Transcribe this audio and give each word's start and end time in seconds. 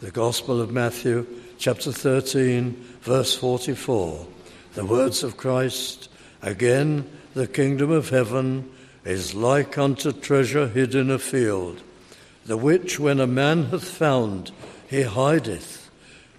the 0.00 0.10
Gospel 0.10 0.62
of 0.62 0.70
Matthew, 0.70 1.26
chapter 1.58 1.92
13, 1.92 2.72
verse 3.02 3.34
44. 3.34 4.26
The 4.72 4.86
words 4.86 5.22
of 5.22 5.36
Christ 5.36 6.08
Again, 6.40 7.04
the 7.34 7.46
kingdom 7.46 7.90
of 7.90 8.08
heaven 8.08 8.70
is 9.04 9.34
like 9.34 9.76
unto 9.76 10.12
treasure 10.12 10.68
hid 10.68 10.94
in 10.94 11.10
a 11.10 11.18
field, 11.18 11.82
the 12.46 12.56
which 12.56 12.98
when 12.98 13.20
a 13.20 13.26
man 13.26 13.64
hath 13.64 13.86
found, 13.86 14.52
he 14.88 15.02
hideth, 15.02 15.90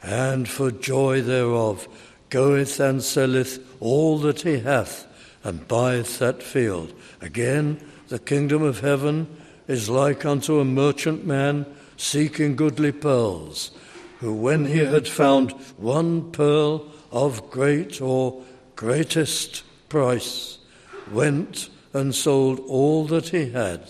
and 0.02 0.50
for 0.50 0.72
joy 0.72 1.22
thereof 1.22 1.88
goeth 2.32 2.80
and 2.80 3.04
selleth 3.04 3.60
all 3.80 4.18
that 4.20 4.42
he 4.42 4.58
hath, 4.58 5.06
and 5.44 5.68
buyeth 5.68 6.18
that 6.18 6.42
field. 6.42 6.92
Again, 7.22 7.80
the 8.08 8.18
kingdom 8.18 8.64
of 8.64 8.80
heaven 8.80 9.28
is 9.68 9.88
like 9.88 10.26
unto 10.26 10.60
a 10.60 10.66
merchant 10.66 11.28
man 11.28 11.68
seeking 12.02 12.56
goodly 12.56 12.92
pearls, 12.92 13.70
who, 14.20 14.34
when 14.34 14.66
he 14.66 14.80
had 14.80 15.08
found 15.08 15.52
one 15.78 16.32
pearl 16.32 16.86
of 17.12 17.50
great 17.52 18.02
or 18.02 18.44
greatest 18.76 19.64
price, 19.88 20.58
went 21.12 21.70
and 21.94 22.16
sold 22.16 22.60
all 22.62 23.06
that 23.06 23.30
he 23.30 23.52
had 23.52 23.84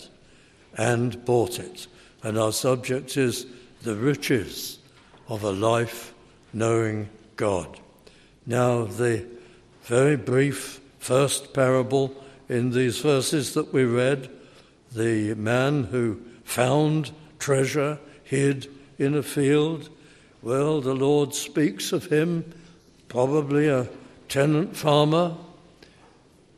and 0.78 1.24
bought 1.24 1.58
it. 1.58 1.88
And 2.22 2.38
our 2.38 2.52
subject 2.52 3.16
is 3.16 3.46
the 3.84 3.96
riches 3.96 4.80
of 5.30 5.44
a 5.44 5.52
life 5.52 6.14
knowing 6.52 7.10
God. 7.38 7.80
Now, 8.46 8.84
the 8.84 9.26
very 9.84 10.18
brief 10.18 10.82
first 11.00 11.54
parable 11.54 12.14
in 12.50 12.72
these 12.72 13.00
verses 13.00 13.54
that 13.54 13.72
we 13.72 13.86
read 13.86 14.30
the 14.94 15.34
man 15.36 15.86
who 15.86 16.20
found 16.44 17.12
treasure 17.42 18.00
hid 18.24 18.70
in 18.98 19.16
a 19.16 19.24
field. 19.24 19.90
Well, 20.42 20.80
the 20.80 20.96
Lord 20.96 21.36
speaks 21.36 21.92
of 21.92 22.06
him, 22.06 22.54
probably 23.10 23.68
a 23.68 23.90
tenant 24.30 24.78
farmer, 24.78 25.36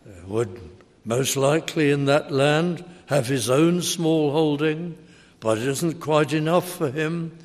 uh, 0.05 0.27
would 0.27 0.61
most 1.03 1.35
likely 1.35 1.89
in 1.89 2.05
that 2.05 2.31
land 2.31 2.85
have 3.07 3.27
his 3.27 3.49
own 3.49 3.81
small 3.81 4.31
holding, 4.31 4.97
but 5.39 5.57
it 5.57 5.67
isn't 5.67 5.99
quite 5.99 6.33
enough 6.33 6.69
for 6.69 6.91
him 6.91 7.37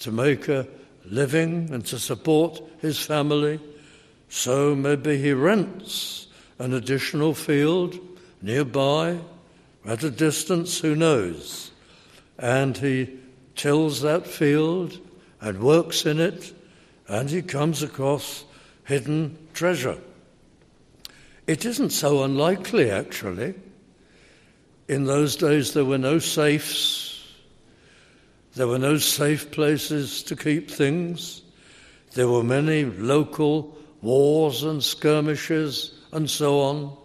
to 0.00 0.10
make 0.10 0.48
a 0.48 0.66
living 1.04 1.70
and 1.72 1.86
to 1.86 1.98
support 1.98 2.60
his 2.80 3.00
family. 3.00 3.60
So 4.28 4.74
maybe 4.74 5.16
he 5.18 5.32
rents 5.32 6.26
an 6.58 6.74
additional 6.74 7.34
field 7.34 7.98
nearby, 8.42 9.18
at 9.84 10.02
a 10.02 10.10
distance, 10.10 10.80
who 10.80 10.96
knows? 10.96 11.70
And 12.38 12.76
he 12.76 13.18
tills 13.54 14.02
that 14.02 14.26
field 14.26 14.98
and 15.40 15.60
works 15.60 16.06
in 16.06 16.20
it, 16.20 16.52
and 17.08 17.30
he 17.30 17.42
comes 17.42 17.82
across 17.82 18.44
hidden 18.84 19.36
treasure. 19.54 19.98
It 21.46 21.64
isn't 21.64 21.90
so 21.90 22.24
unlikely, 22.24 22.90
actually. 22.90 23.54
In 24.88 25.04
those 25.04 25.36
days, 25.36 25.74
there 25.74 25.84
were 25.84 25.98
no 25.98 26.18
safes, 26.18 27.06
there 28.56 28.66
were 28.66 28.78
no 28.78 28.96
safe 28.96 29.50
places 29.50 30.22
to 30.24 30.34
keep 30.34 30.70
things. 30.70 31.42
There 32.14 32.26
were 32.26 32.42
many 32.42 32.86
local 32.86 33.76
wars 34.00 34.62
and 34.62 34.82
skirmishes 34.82 35.92
and 36.10 36.30
so 36.30 36.60
on. 36.60 36.96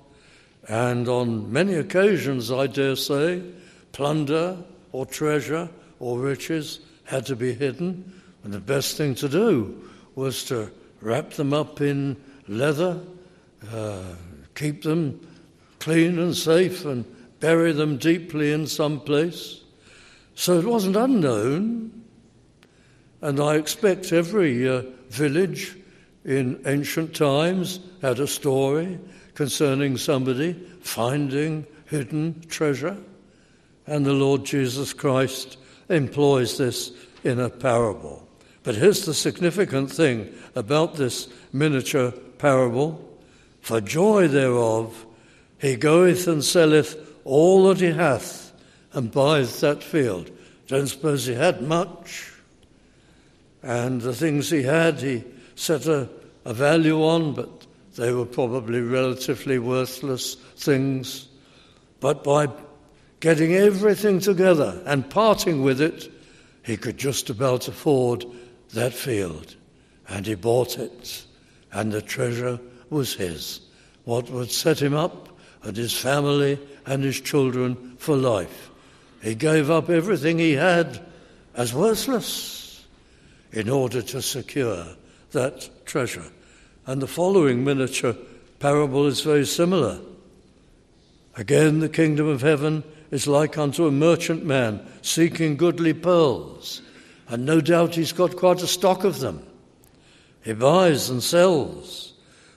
And 0.70 1.10
on 1.10 1.52
many 1.52 1.74
occasions, 1.74 2.52
I 2.52 2.68
dare 2.68 2.96
say, 2.96 3.44
plunder 3.92 4.64
or 4.92 5.06
treasure 5.06 5.70
or 6.00 6.20
riches 6.20 6.80
had 7.04 7.26
to 7.26 7.36
be 7.36 7.54
hidden, 7.54 8.22
and 8.44 8.54
the 8.54 8.60
best 8.60 8.98
thing 8.98 9.16
to 9.16 9.30
do 9.30 9.90
was 10.16 10.44
to 10.46 10.72
wrap 11.02 11.32
them 11.32 11.54
up 11.54 11.82
in 11.82 12.16
leather, 12.48 13.00
uh, 13.72 14.04
keep 14.56 14.84
them 14.84 15.20
clean 15.80 16.20
and 16.20 16.36
safe, 16.36 16.86
and 16.86 17.06
bury 17.40 17.72
them 17.72 17.98
deeply 17.98 18.52
in 18.52 18.68
some 18.68 19.00
place. 19.00 19.62
So 20.36 20.60
it 20.60 20.66
wasn't 20.66 20.96
unknown, 20.96 22.04
and 23.22 23.40
I 23.40 23.56
expect 23.56 24.12
every 24.12 24.68
uh, 24.68 24.84
village 25.10 25.78
in 26.26 26.62
ancient 26.66 27.16
times 27.16 27.80
had 28.02 28.20
a 28.20 28.28
story 28.28 29.00
concerning 29.34 29.98
somebody 29.98 30.54
finding 30.82 31.66
hidden 31.86 32.42
treasure. 32.48 32.98
And 33.92 34.06
the 34.06 34.14
Lord 34.14 34.46
Jesus 34.46 34.94
Christ 34.94 35.58
employs 35.90 36.58
this 36.58 36.94
in 37.26 37.42
a 37.42 37.50
parable. 37.50 38.26
But 38.64 38.76
here's 38.76 39.06
the 39.06 39.14
significant 39.14 39.92
thing 39.92 40.34
about 40.56 40.96
this 40.96 41.28
miniature 41.52 42.12
parable 42.38 43.06
For 43.60 43.82
joy 43.82 44.30
thereof, 44.30 45.06
he 45.60 45.76
goeth 45.76 46.26
and 46.30 46.42
selleth 46.42 46.96
all 47.26 47.68
that 47.68 47.82
he 47.82 47.92
hath 47.92 48.54
and 48.94 49.12
buyeth 49.12 49.60
that 49.60 49.84
field. 49.84 50.32
Don't 50.68 50.88
suppose 50.88 51.26
he 51.26 51.34
had 51.34 51.62
much. 51.62 52.32
And 53.62 54.00
the 54.00 54.16
things 54.16 54.50
he 54.50 54.64
had, 54.64 55.02
he 55.02 55.26
set 55.56 55.86
a, 55.88 56.08
a 56.46 56.54
value 56.54 57.04
on, 57.04 57.34
but 57.34 57.66
they 57.98 58.14
were 58.14 58.26
probably 58.26 58.80
relatively 58.80 59.60
worthless 59.60 60.36
things. 60.36 61.28
But 62.00 62.24
by 62.24 62.48
getting 63.22 63.54
everything 63.54 64.20
together 64.20 64.82
and 64.86 65.10
parting 65.10 65.62
with 65.62 65.80
it, 65.80 66.12
he 66.64 66.76
could 66.76 66.98
just 66.98 67.30
about 67.30 67.68
afford 67.68 68.26
that 68.74 68.94
field. 68.94 69.56
And 70.10 70.28
he 70.28 70.36
bought 70.36 70.78
it, 70.78 71.26
and 71.72 71.92
the 71.92 72.02
treasure 72.02 72.60
was 72.90 73.14
his. 73.14 73.62
What 74.04 74.30
would 74.30 74.52
set 74.52 74.82
him 74.82 74.94
up 74.94 75.30
and 75.64 75.78
his 75.78 75.98
family 75.98 76.60
and 76.86 77.04
his 77.04 77.22
children 77.22 77.96
for 77.98 78.18
life. 78.18 78.72
He 79.22 79.36
gave 79.36 79.70
up 79.70 79.90
everything 79.90 80.40
he 80.40 80.54
had 80.54 81.00
as 81.54 81.74
worthless 81.74 82.86
in 83.52 83.70
order 83.70 84.02
to 84.02 84.22
secure 84.22 84.86
that 85.32 85.70
treasure. 85.86 86.26
And 86.88 87.02
the 87.02 87.08
following 87.08 87.64
miniature 87.64 88.16
parable 88.60 89.06
is 89.06 89.22
very 89.22 89.46
similar. 89.46 90.00
Again, 91.38 91.80
the 91.80 91.90
kingdom 91.90 92.28
of 92.28 92.42
heaven 92.42 92.84
is 93.12 93.28
like 93.28 93.58
unto 93.58 93.86
a 93.86 93.92
merchant 93.92 94.46
man 94.46 94.86
seeking 95.02 95.58
goodly 95.58 95.94
pearls, 95.94 96.82
and 97.28 97.46
no 97.46 97.62
doubt 97.62 97.96
he's 97.96 98.14
got 98.14 98.36
quite 98.36 98.64
a 98.64 98.68
stock 98.68 99.04
of 99.04 99.20
them. 99.20 99.46
He 100.44 100.54
buys 100.54 101.10
and 101.10 101.22
sells. 101.22 102.14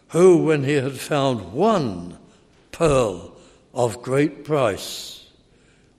Who, 0.08 0.44
when 0.44 0.62
he 0.62 0.74
had 0.74 0.92
found 0.92 1.52
one 1.52 2.16
pearl 2.70 3.36
of 3.74 4.00
great 4.00 4.44
price, 4.44 5.26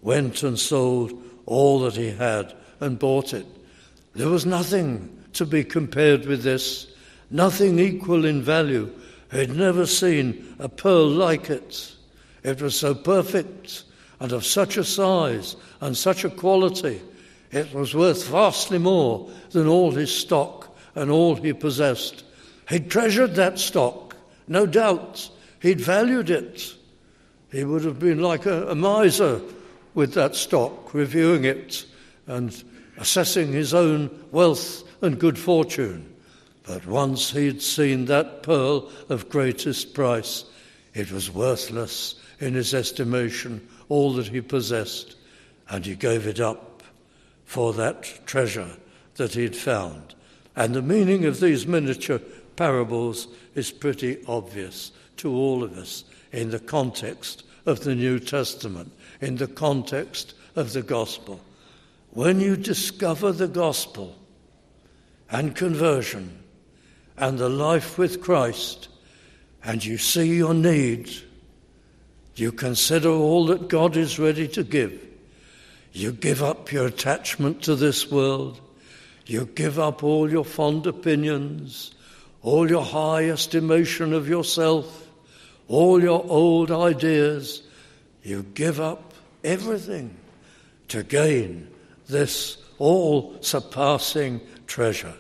went 0.02 0.42
and 0.42 0.58
sold 0.58 1.22
all 1.46 1.82
that 1.82 1.96
he 1.96 2.12
had 2.12 2.54
and 2.80 2.98
bought 2.98 3.34
it. 3.34 3.46
There 4.14 4.30
was 4.30 4.46
nothing 4.46 5.24
to 5.34 5.46
be 5.46 5.66
compared 5.66 6.26
with 6.26 6.44
this, 6.44 6.88
nothing 7.30 7.78
equal 7.78 8.24
in 8.24 8.42
value. 8.42 8.90
He'd 9.32 9.56
never 9.56 9.86
seen 9.86 10.56
a 10.60 10.70
pearl 10.70 11.10
like 11.10 11.50
it. 11.50 11.92
It 12.44 12.62
was 12.62 12.80
so 12.80 12.96
perfect 12.96 13.84
and 14.26 14.34
of 14.34 14.44
such 14.44 14.76
a 14.76 14.84
size 14.84 15.56
and 15.82 15.96
such 15.96 16.24
a 16.24 16.32
quality, 16.32 17.00
it 17.52 17.72
was 17.76 17.94
worth 17.94 18.28
vastly 18.28 18.80
more 18.80 19.30
than 19.52 19.68
all 19.68 19.92
his 19.92 20.12
stock 20.12 20.76
and 20.96 21.12
all 21.12 21.36
he 21.36 21.54
possessed. 21.54 22.24
He'd 22.68 22.90
treasured 22.90 23.36
that 23.36 23.60
stock, 23.60 24.16
no 24.48 24.66
doubt. 24.66 25.30
He'd 25.62 25.80
valued 25.80 26.32
it. 26.32 26.74
He 27.52 27.64
would 27.64 27.84
have 27.84 28.00
been 28.00 28.20
like 28.20 28.48
a, 28.48 28.70
a 28.70 28.74
miser 28.74 29.42
with 29.94 30.16
that 30.16 30.36
stock, 30.36 30.96
reviewing 30.96 31.46
it 31.46 31.86
and 32.26 32.64
assessing 32.98 33.52
his 33.52 33.76
own 33.76 34.10
wealth 34.32 34.84
and 35.04 35.20
good 35.20 35.38
fortune. 35.38 36.12
But 36.64 36.88
once 36.88 37.30
he'd 37.30 37.62
seen 37.62 38.06
that 38.06 38.42
pearl 38.42 38.90
of 39.08 39.30
greatest 39.30 39.94
price, 39.94 40.46
it 40.96 41.12
was 41.12 41.30
worthless 41.30 42.16
in 42.40 42.56
his 42.56 42.74
estimation 42.74 43.68
all 43.90 44.14
that 44.14 44.28
he 44.28 44.42
possessed, 44.42 45.16
and 45.70 45.86
he 45.86 45.96
gave 45.96 46.28
it 46.28 46.40
up 46.40 46.84
for 47.46 47.74
that 47.74 48.26
treasure 48.26 48.78
that 49.16 49.34
he'd 49.34 49.56
found. 49.56 50.16
And 50.56 50.74
the 50.74 50.82
meaning 50.82 51.26
of 51.26 51.40
these 51.40 51.68
miniature 51.68 52.20
parables 52.56 53.28
is 53.56 53.72
pretty 53.72 54.24
obvious 54.28 54.92
to 55.18 55.34
all 55.34 55.64
of 55.64 55.78
us 55.78 56.04
in 56.32 56.52
the 56.52 56.60
context 56.60 57.44
of 57.66 57.82
the 57.82 57.96
New 57.96 58.20
Testament, 58.20 58.92
in 59.22 59.38
the 59.38 59.48
context 59.48 60.34
of 60.56 60.74
the 60.74 60.82
gospel. 60.82 61.42
When 62.12 62.40
you 62.40 62.56
discover 62.56 63.32
the 63.32 63.48
gospel 63.48 64.16
and 65.30 65.56
conversion 65.56 66.40
and 67.18 67.38
the 67.38 67.50
life 67.50 67.98
with 67.98 68.22
Christ, 68.22 68.88
and 69.64 69.84
you 69.84 69.98
see 69.98 70.36
your 70.38 70.54
needs 70.54 71.25
you 72.36 72.52
consider 72.52 73.10
all 73.10 73.46
that 73.48 73.70
God 73.70 73.96
is 73.96 74.20
ready 74.20 74.48
to 74.50 74.64
give. 74.64 75.02
You 75.94 76.12
give 76.12 76.44
up 76.44 76.72
your 76.72 76.88
attachment 76.88 77.64
to 77.64 77.76
this 77.76 78.12
world. 78.12 78.60
You 79.26 79.46
give 79.46 79.80
up 79.80 80.04
all 80.04 80.30
your 80.30 80.44
fond 80.44 80.86
opinions, 80.86 81.96
all 82.42 82.70
your 82.70 82.84
high 82.84 83.30
estimation 83.30 84.14
of 84.14 84.28
yourself, 84.28 85.08
all 85.68 86.02
your 86.02 86.24
old 86.28 86.72
ideas. 86.72 87.64
You 88.24 88.44
give 88.54 88.82
up 88.82 89.14
everything 89.44 90.16
to 90.90 91.04
gain 91.04 91.70
this 92.08 92.58
all 92.78 93.36
surpassing 93.42 94.42
treasure. 94.68 95.14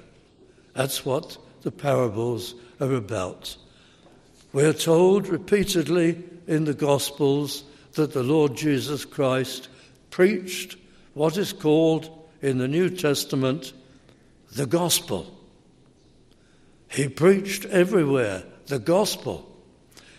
That's 0.73 1.05
what 1.05 1.37
the 1.61 1.71
parables 1.71 2.55
are 2.81 2.93
about. 2.93 3.55
We're 4.51 4.73
told 4.73 5.27
repeatedly 5.27 6.21
in 6.47 6.65
the 6.65 6.73
Gospels 6.73 7.63
that 7.93 8.13
the 8.13 8.23
Lord 8.23 8.55
Jesus 8.55 9.05
Christ 9.05 9.69
preached 10.09 10.77
what 11.13 11.37
is 11.37 11.53
called 11.53 12.09
in 12.41 12.57
the 12.57 12.67
New 12.67 12.89
Testament 12.89 13.73
the 14.51 14.65
gospel. 14.65 15.33
He 16.89 17.09
preached 17.09 17.65
everywhere 17.65 18.43
the 18.67 18.79
gospel. 18.79 19.51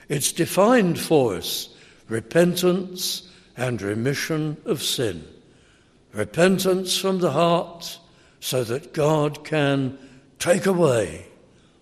It's 0.08 0.32
defined 0.32 0.99
for 0.99 1.37
us 1.37 1.70
repentance 2.08 3.31
and 3.56 3.81
remission 3.81 4.56
of 4.64 4.82
sin. 4.82 5.25
Repentance 6.12 6.99
from 6.99 7.19
the 7.19 7.32
heart 7.32 7.99
so 8.40 8.62
that 8.64 8.93
God 8.93 9.44
can 9.44 9.99
take 10.38 10.67
away 10.67 11.26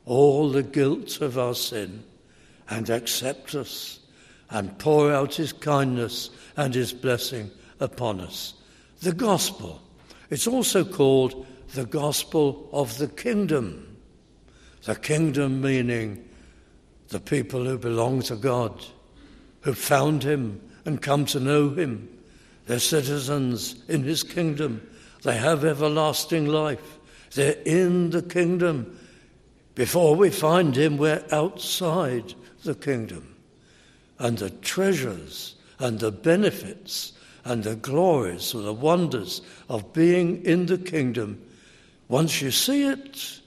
all 0.04 0.50
the 0.50 0.62
guilt 0.62 1.20
of 1.20 1.38
our 1.38 1.54
sin 1.54 2.04
and 2.68 2.88
accept 2.88 3.54
us 3.54 4.00
and 4.54 4.78
pour 4.78 5.12
out 5.12 5.34
his 5.34 5.52
kindness 5.52 6.30
and 6.56 6.72
his 6.72 6.92
blessing 6.92 7.50
upon 7.80 8.20
us. 8.20 8.54
The 9.02 9.12
gospel. 9.12 9.82
It's 10.30 10.46
also 10.46 10.84
called 10.84 11.44
the 11.74 11.84
gospel 11.84 12.68
of 12.72 12.96
the 12.98 13.08
kingdom. 13.08 13.96
The 14.84 14.94
kingdom 14.94 15.60
meaning 15.60 16.24
the 17.08 17.18
people 17.18 17.64
who 17.64 17.76
belong 17.78 18.22
to 18.22 18.36
God, 18.36 18.80
who 19.62 19.74
found 19.74 20.22
him 20.22 20.60
and 20.84 21.02
come 21.02 21.24
to 21.26 21.40
know 21.40 21.70
him. 21.70 22.08
They're 22.66 22.78
citizens 22.78 23.74
in 23.88 24.04
his 24.04 24.22
kingdom. 24.22 24.88
They 25.24 25.36
have 25.36 25.64
everlasting 25.64 26.46
life. 26.46 26.98
They're 27.32 27.60
in 27.64 28.10
the 28.10 28.22
kingdom. 28.22 29.00
Before 29.74 30.14
we 30.14 30.30
find 30.30 30.76
him, 30.76 30.96
we're 30.96 31.24
outside 31.32 32.34
the 32.62 32.76
kingdom. 32.76 33.33
And 34.24 34.38
the 34.38 34.48
treasures 34.50 35.54
and 35.78 36.00
the 36.00 36.10
benefits 36.10 37.12
and 37.44 37.62
the 37.62 37.76
glories 37.76 38.54
and 38.54 38.64
the 38.64 38.72
wonders 38.72 39.42
of 39.68 39.92
being 39.92 40.42
in 40.44 40.64
the 40.64 40.78
kingdom 40.78 41.44
once 42.08 42.42
you 42.42 42.50
see 42.50 42.84
it, 42.84 43.40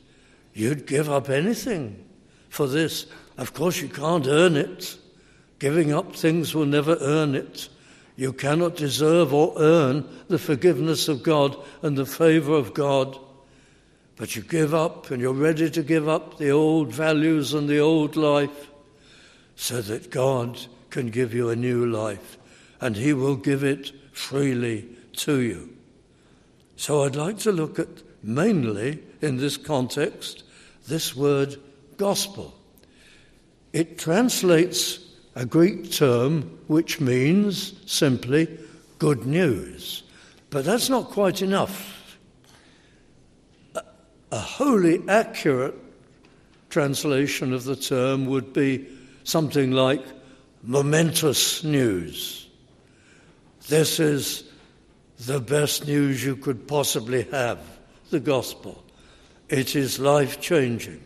you'd 0.53 0.87
give 0.87 1.09
up 1.09 1.29
anything 1.29 2.03
for 2.49 2.67
this. 2.67 3.05
Of 3.37 3.53
course, 3.53 3.81
you 3.81 3.87
can't 3.87 4.27
earn 4.27 4.55
it. 4.55 4.97
Giving 5.59 5.93
up 5.93 6.15
things 6.15 6.53
will 6.55 6.65
never 6.65 6.97
earn 7.01 7.35
it. 7.35 7.69
You 8.15 8.33
cannot 8.33 8.75
deserve 8.75 9.33
or 9.33 9.53
earn 9.57 10.07
the 10.27 10.39
forgiveness 10.39 11.07
of 11.07 11.21
God 11.21 11.55
and 11.83 11.97
the 11.97 12.05
favor 12.05 12.55
of 12.55 12.73
God. 12.73 13.17
But 14.15 14.35
you 14.35 14.41
give 14.41 14.73
up 14.73 15.11
and 15.11 15.21
you're 15.21 15.33
ready 15.33 15.69
to 15.69 15.83
give 15.83 16.09
up 16.09 16.37
the 16.39 16.49
old 16.49 16.91
values 16.91 17.53
and 17.53 17.69
the 17.69 17.79
old 17.79 18.15
life 18.15 18.66
so 19.57 19.81
that 19.81 20.11
God 20.11 20.57
can 20.89 21.09
give 21.09 21.33
you 21.33 21.49
a 21.49 21.55
new 21.55 21.85
life 21.85 22.37
and 22.79 22.95
He 22.95 23.11
will 23.11 23.35
give 23.35 23.63
it 23.63 23.91
freely 24.13 24.87
to 25.17 25.41
you. 25.41 25.73
So 26.77 27.03
I'd 27.03 27.15
like 27.15 27.39
to 27.39 27.51
look 27.51 27.79
at 27.79 27.87
mainly 28.23 29.03
in 29.19 29.37
this 29.37 29.57
context 29.57 30.43
this 30.87 31.15
word 31.15 31.57
gospel. 31.97 32.53
It 33.73 33.97
translates 33.97 34.99
a 35.35 35.45
Greek 35.45 35.91
term 35.91 36.59
which 36.67 37.01
means 37.01 37.73
simply 37.91 38.47
good 38.99 39.25
news. 39.25 40.03
But 40.51 40.65
that's 40.65 40.87
not 40.87 41.09
quite 41.09 41.41
enough. 41.41 42.17
A, 43.75 43.81
a 44.31 44.39
wholly 44.39 45.01
accurate 45.09 45.75
translation 46.69 47.53
of 47.53 47.63
the 47.63 47.75
term 47.75 48.27
would 48.27 48.53
be 48.53 48.87
something 49.27 49.71
like 49.71 50.01
momentous 50.63 51.61
news. 51.61 52.47
This 53.67 53.99
is 53.99 54.45
the 55.25 55.41
best 55.41 55.85
news 55.85 56.23
you 56.23 56.37
could 56.37 56.65
possibly 56.65 57.23
have 57.23 57.59
the 58.09 58.21
gospel. 58.21 58.85
It 59.49 59.75
is 59.75 59.99
life 59.99 60.39
changing. 60.39 61.03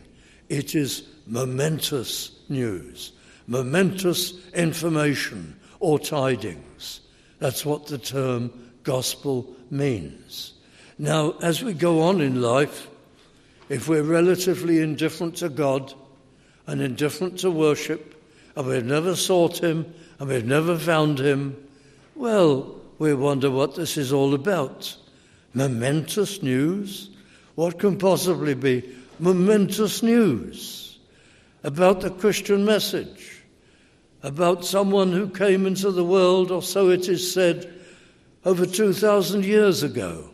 It 0.48 0.76
is 0.76 1.02
momentous 1.26 2.30
news, 2.48 3.10
momentous 3.48 4.34
information 4.54 5.58
or 5.80 5.98
tidings. 5.98 7.00
That's 7.40 7.66
what 7.66 7.88
the 7.88 7.98
term 7.98 8.52
gospel 8.84 9.52
means. 9.68 10.52
Now, 10.96 11.34
as 11.42 11.64
we 11.64 11.72
go 11.72 12.02
on 12.02 12.20
in 12.20 12.40
life, 12.40 12.88
if 13.68 13.88
we're 13.88 14.04
relatively 14.04 14.78
indifferent 14.78 15.34
to 15.38 15.48
God 15.48 15.92
and 16.66 16.80
indifferent 16.80 17.38
to 17.40 17.50
worship, 17.50 18.14
and 18.56 18.66
we've 18.66 18.84
never 18.84 19.16
sought 19.16 19.62
Him 19.62 19.92
and 20.18 20.28
we've 20.28 20.44
never 20.44 20.78
found 20.78 21.18
Him, 21.18 21.56
well, 22.14 22.80
we 22.98 23.14
wonder 23.14 23.50
what 23.50 23.74
this 23.74 23.96
is 23.96 24.12
all 24.12 24.34
about 24.34 24.96
momentous 25.54 26.42
news? 26.42 27.10
What 27.56 27.78
can 27.78 27.98
possibly 27.98 28.54
be 28.54 28.88
momentous 29.18 30.02
news 30.02 30.98
about 31.64 32.00
the 32.00 32.10
Christian 32.10 32.64
message? 32.64 33.42
About 34.22 34.64
someone 34.64 35.12
who 35.12 35.28
came 35.28 35.66
into 35.66 35.90
the 35.90 36.04
world, 36.04 36.52
or 36.52 36.62
so 36.62 36.90
it 36.90 37.08
is 37.08 37.32
said, 37.32 37.72
over 38.44 38.64
2,000 38.64 39.44
years 39.44 39.82
ago? 39.82 40.30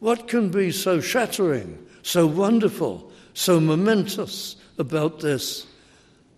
What 0.00 0.28
can 0.28 0.50
be 0.50 0.70
so 0.70 1.00
shattering, 1.00 1.84
so 2.02 2.26
wonderful, 2.26 3.10
so 3.32 3.58
momentous 3.58 4.56
about 4.78 5.20
this? 5.20 5.66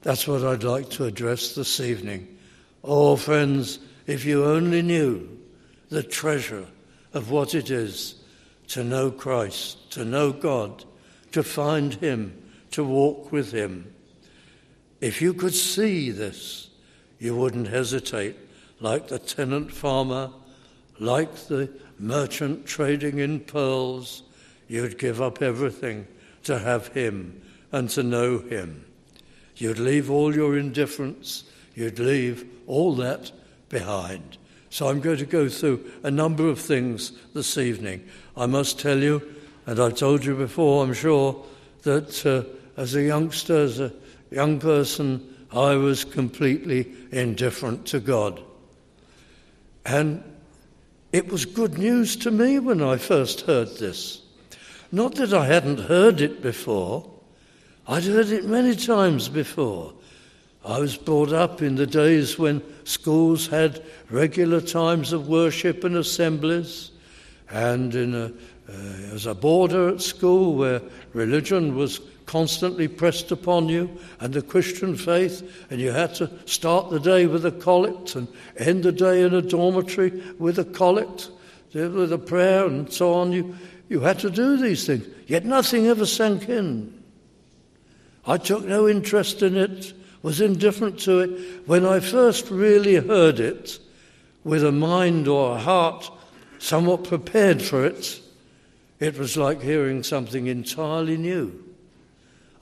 That's 0.02 0.26
what 0.26 0.44
I'd 0.44 0.64
like 0.64 0.88
to 0.90 1.04
address 1.04 1.54
this 1.54 1.78
evening. 1.78 2.38
Oh, 2.82 3.16
friends, 3.16 3.78
if 4.06 4.24
you 4.24 4.44
only 4.44 4.82
knew 4.82 5.28
the 5.90 6.02
treasure 6.02 6.66
of 7.12 7.30
what 7.30 7.54
it 7.54 7.70
is 7.70 8.14
to 8.68 8.82
know 8.82 9.10
Christ, 9.10 9.90
to 9.92 10.04
know 10.04 10.32
God, 10.32 10.84
to 11.32 11.42
find 11.42 11.94
Him, 11.94 12.40
to 12.70 12.82
walk 12.84 13.30
with 13.30 13.52
Him. 13.52 13.92
If 15.00 15.20
you 15.20 15.34
could 15.34 15.54
see 15.54 16.10
this, 16.10 16.70
you 17.18 17.36
wouldn't 17.36 17.68
hesitate, 17.68 18.36
like 18.80 19.08
the 19.08 19.18
tenant 19.18 19.72
farmer, 19.72 20.30
like 20.98 21.34
the 21.46 21.70
merchant 21.98 22.64
trading 22.66 23.18
in 23.18 23.40
pearls. 23.40 24.22
You'd 24.68 24.98
give 24.98 25.20
up 25.20 25.42
everything 25.42 26.06
to 26.44 26.58
have 26.58 26.88
Him 26.88 27.42
and 27.72 27.88
to 27.90 28.02
know 28.02 28.38
Him. 28.38 28.84
You'd 29.56 29.78
leave 29.78 30.10
all 30.10 30.34
your 30.34 30.56
indifference, 30.56 31.44
you'd 31.74 31.98
leave 31.98 32.44
all 32.66 32.94
that 32.96 33.30
behind. 33.68 34.38
So 34.70 34.88
I'm 34.88 35.00
going 35.00 35.18
to 35.18 35.26
go 35.26 35.48
through 35.48 35.84
a 36.02 36.10
number 36.10 36.48
of 36.48 36.60
things 36.60 37.12
this 37.34 37.58
evening. 37.58 38.08
I 38.36 38.46
must 38.46 38.78
tell 38.78 38.98
you, 38.98 39.20
and 39.66 39.80
I 39.80 39.90
told 39.90 40.24
you 40.24 40.36
before, 40.36 40.84
I'm 40.84 40.94
sure, 40.94 41.44
that 41.82 42.24
uh, 42.24 42.44
as 42.80 42.94
a 42.94 43.02
youngster, 43.02 43.58
as 43.58 43.80
a 43.80 43.92
young 44.30 44.60
person, 44.60 45.26
I 45.52 45.74
was 45.74 46.04
completely 46.04 46.92
indifferent 47.10 47.86
to 47.86 48.00
God. 48.00 48.40
And 49.84 50.22
it 51.12 51.30
was 51.30 51.44
good 51.44 51.76
news 51.76 52.14
to 52.16 52.30
me 52.30 52.60
when 52.60 52.80
I 52.80 52.96
first 52.96 53.42
heard 53.42 53.76
this. 53.78 54.22
Not 54.92 55.16
that 55.16 55.32
I 55.32 55.46
hadn't 55.46 55.80
heard 55.80 56.20
it 56.20 56.42
before, 56.42 57.10
I'd 57.90 58.04
heard 58.04 58.28
it 58.28 58.44
many 58.44 58.76
times 58.76 59.28
before. 59.28 59.92
I 60.64 60.78
was 60.78 60.96
brought 60.96 61.32
up 61.32 61.60
in 61.60 61.74
the 61.74 61.88
days 61.88 62.38
when 62.38 62.62
schools 62.84 63.48
had 63.48 63.82
regular 64.10 64.60
times 64.60 65.12
of 65.12 65.26
worship 65.26 65.82
and 65.82 65.96
assemblies, 65.96 66.92
and 67.50 67.92
in 67.92 68.14
a, 68.14 68.26
uh, 68.26 69.12
as 69.12 69.26
a 69.26 69.34
boarder 69.34 69.88
at 69.88 70.02
school 70.02 70.54
where 70.54 70.80
religion 71.14 71.74
was 71.74 72.00
constantly 72.26 72.86
pressed 72.86 73.32
upon 73.32 73.68
you 73.68 73.90
and 74.20 74.34
the 74.34 74.42
Christian 74.42 74.94
faith, 74.94 75.66
and 75.68 75.80
you 75.80 75.90
had 75.90 76.14
to 76.14 76.30
start 76.46 76.90
the 76.90 77.00
day 77.00 77.26
with 77.26 77.44
a 77.44 77.50
collect 77.50 78.14
and 78.14 78.28
end 78.56 78.84
the 78.84 78.92
day 78.92 79.22
in 79.22 79.34
a 79.34 79.42
dormitory 79.42 80.22
with 80.38 80.60
a 80.60 80.64
collect, 80.64 81.30
with 81.74 82.12
a 82.12 82.18
prayer, 82.18 82.66
and 82.66 82.92
so 82.92 83.14
on. 83.14 83.32
You, 83.32 83.56
you 83.88 83.98
had 83.98 84.20
to 84.20 84.30
do 84.30 84.58
these 84.58 84.86
things, 84.86 85.08
yet 85.26 85.44
nothing 85.44 85.88
ever 85.88 86.06
sank 86.06 86.48
in. 86.48 86.99
I 88.26 88.36
took 88.36 88.64
no 88.64 88.88
interest 88.88 89.42
in 89.42 89.56
it 89.56 89.92
was 90.22 90.40
indifferent 90.40 90.98
to 91.00 91.20
it. 91.20 91.66
When 91.66 91.86
I 91.86 92.00
first 92.00 92.50
really 92.50 92.96
heard 92.96 93.40
it, 93.40 93.78
with 94.44 94.64
a 94.64 94.72
mind 94.72 95.28
or 95.28 95.56
a 95.56 95.60
heart 95.60 96.10
somewhat 96.58 97.04
prepared 97.04 97.62
for 97.62 97.84
it, 97.84 98.20
it 98.98 99.18
was 99.18 99.36
like 99.36 99.62
hearing 99.62 100.02
something 100.02 100.46
entirely 100.46 101.16
new. 101.16 101.64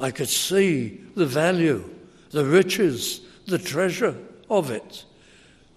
I 0.00 0.10
could 0.10 0.28
see 0.28 1.00
the 1.16 1.26
value, 1.26 1.88
the 2.30 2.44
riches, 2.44 3.20
the 3.46 3.58
treasure 3.58 4.16
of 4.48 4.70
it. 4.70 5.04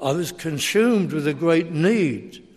I 0.02 0.12
was 0.12 0.32
consumed 0.32 1.14
with 1.14 1.28
a 1.28 1.34
great 1.34 1.72
need. 1.72 2.48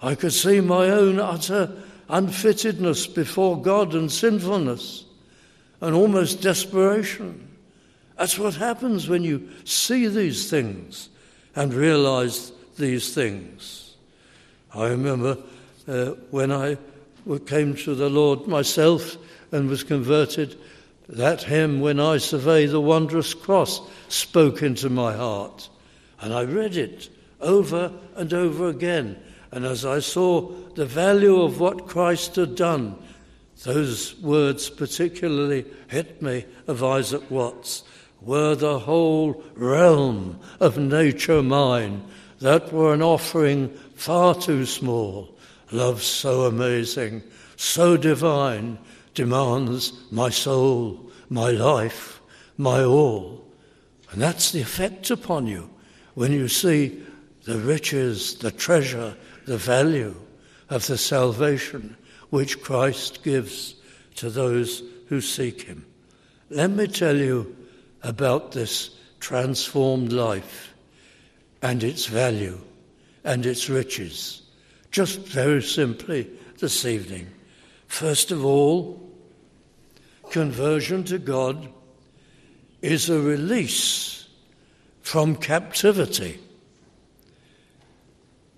I 0.00 0.14
could 0.14 0.32
see 0.32 0.60
my 0.60 0.88
own 0.90 1.18
utter 1.18 1.72
unfittedness 2.08 3.06
before 3.06 3.60
God 3.60 3.94
and 3.94 4.10
sinfulness 4.10 5.04
and 5.82 5.94
almost 5.94 6.40
desperation. 6.40 7.48
That's 8.16 8.38
what 8.38 8.54
happens 8.54 9.08
when 9.08 9.24
you 9.24 9.50
see 9.64 10.06
these 10.06 10.48
things 10.48 11.08
and 11.56 11.74
realize 11.74 12.52
these 12.78 13.12
things. 13.12 13.96
I 14.72 14.86
remember 14.86 15.36
uh, 15.88 16.12
when 16.30 16.52
I 16.52 16.78
came 17.46 17.74
to 17.74 17.94
the 17.96 18.08
Lord 18.08 18.46
myself 18.46 19.16
and 19.50 19.68
was 19.68 19.82
converted, 19.82 20.56
that 21.08 21.42
hymn, 21.42 21.80
When 21.80 21.98
I 21.98 22.18
Survey 22.18 22.66
the 22.66 22.80
Wondrous 22.80 23.34
Cross, 23.34 23.80
spoke 24.08 24.62
into 24.62 24.88
my 24.88 25.12
heart. 25.14 25.68
And 26.20 26.32
I 26.32 26.44
read 26.44 26.76
it 26.76 27.08
over 27.40 27.92
and 28.14 28.32
over 28.32 28.68
again. 28.68 29.20
And 29.50 29.64
as 29.64 29.84
I 29.84 29.98
saw 29.98 30.48
the 30.74 30.86
value 30.86 31.42
of 31.42 31.58
what 31.58 31.88
Christ 31.88 32.36
had 32.36 32.54
done, 32.54 32.96
those 33.64 34.18
words 34.20 34.68
particularly 34.68 35.64
hit 35.88 36.20
me 36.20 36.44
of 36.66 36.82
Isaac 36.82 37.30
Watts. 37.30 37.84
Were 38.20 38.54
the 38.54 38.78
whole 38.78 39.42
realm 39.54 40.38
of 40.60 40.78
nature 40.78 41.42
mine, 41.42 42.04
that 42.40 42.72
were 42.72 42.92
an 42.94 43.02
offering 43.02 43.68
far 43.94 44.34
too 44.34 44.66
small. 44.66 45.36
Love 45.70 46.02
so 46.02 46.42
amazing, 46.42 47.22
so 47.56 47.96
divine, 47.96 48.78
demands 49.14 49.92
my 50.10 50.28
soul, 50.28 51.10
my 51.28 51.50
life, 51.50 52.20
my 52.56 52.82
all. 52.82 53.44
And 54.10 54.20
that's 54.20 54.52
the 54.52 54.60
effect 54.60 55.10
upon 55.10 55.46
you 55.46 55.70
when 56.14 56.32
you 56.32 56.48
see 56.48 57.02
the 57.44 57.58
riches, 57.58 58.36
the 58.36 58.50
treasure, 58.50 59.16
the 59.46 59.56
value 59.56 60.14
of 60.68 60.86
the 60.86 60.98
salvation 60.98 61.96
which 62.32 62.62
Christ 62.62 63.22
gives 63.22 63.74
to 64.14 64.30
those 64.30 64.82
who 65.08 65.20
seek 65.20 65.60
him. 65.60 65.84
Let 66.48 66.70
me 66.70 66.86
tell 66.86 67.14
you 67.14 67.54
about 68.02 68.52
this 68.52 68.88
transformed 69.20 70.14
life 70.14 70.72
and 71.60 71.84
its 71.84 72.06
value 72.06 72.58
and 73.22 73.44
its 73.44 73.68
riches, 73.68 74.40
just 74.90 75.18
very 75.18 75.62
simply 75.62 76.26
this 76.58 76.86
evening. 76.86 77.26
First 77.86 78.30
of 78.30 78.42
all, 78.46 78.98
conversion 80.30 81.04
to 81.04 81.18
God 81.18 81.68
is 82.80 83.10
a 83.10 83.20
release 83.20 84.26
from 85.02 85.36
captivity. 85.36 86.40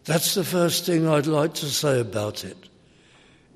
That's 0.05 0.35
the 0.35 0.45
first 0.45 0.87
thing 0.87 1.09
I'd 1.09 1.27
like 1.27 1.55
to 1.55 1.67
say 1.67 1.99
about 1.99 2.45
it. 2.45 2.69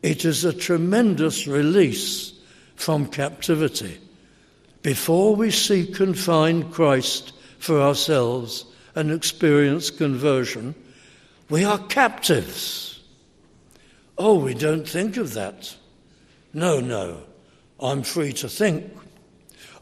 It 0.03 0.25
is 0.25 0.45
a 0.45 0.53
tremendous 0.53 1.47
release 1.47 2.33
from 2.77 3.07
captivity. 3.07 3.99
Before 4.83 5.35
we 5.35 5.51
seek 5.51 5.99
and 6.01 6.17
find 6.17 6.73
Christ 6.73 7.33
for 7.59 7.81
ourselves 7.81 8.65
and 8.95 9.11
experience 9.11 9.91
conversion, 9.91 10.75
we 11.51 11.65
are 11.65 11.79
captives. 11.79 13.01
Oh, 14.17 14.39
we 14.39 14.55
don't 14.55 14.89
think 14.89 15.17
of 15.17 15.35
that. 15.35 15.75
No, 16.53 16.81
no. 16.81 17.23
I'm 17.81 18.03
free 18.03 18.33
to 18.35 18.49
think. 18.49 18.93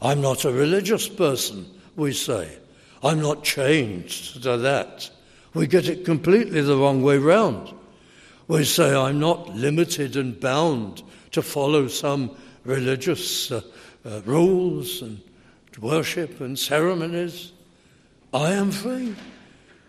I'm 0.01 0.21
not 0.21 0.45
a 0.45 0.51
religious 0.51 1.07
person, 1.07 1.65
we 1.95 2.13
say. 2.13 2.57
I'm 3.03 3.21
not 3.21 3.43
chained 3.43 4.09
to 4.09 4.57
that. 4.57 5.09
We 5.53 5.67
get 5.67 5.87
it 5.87 6.05
completely 6.05 6.61
the 6.61 6.77
wrong 6.77 7.01
way 7.01 7.17
round. 7.17 7.73
We 8.47 8.63
say, 8.63 8.95
I'm 8.95 9.19
not 9.19 9.55
limited 9.55 10.15
and 10.15 10.39
bound 10.39 11.03
to 11.31 11.41
follow 11.41 11.87
some 11.87 12.35
religious 12.63 13.51
uh, 13.51 13.61
uh, 14.05 14.21
rules 14.25 15.01
and 15.01 15.19
worship 15.81 16.39
and 16.39 16.57
ceremonies. 16.57 17.51
I 18.33 18.53
am 18.53 18.71
free. 18.71 19.15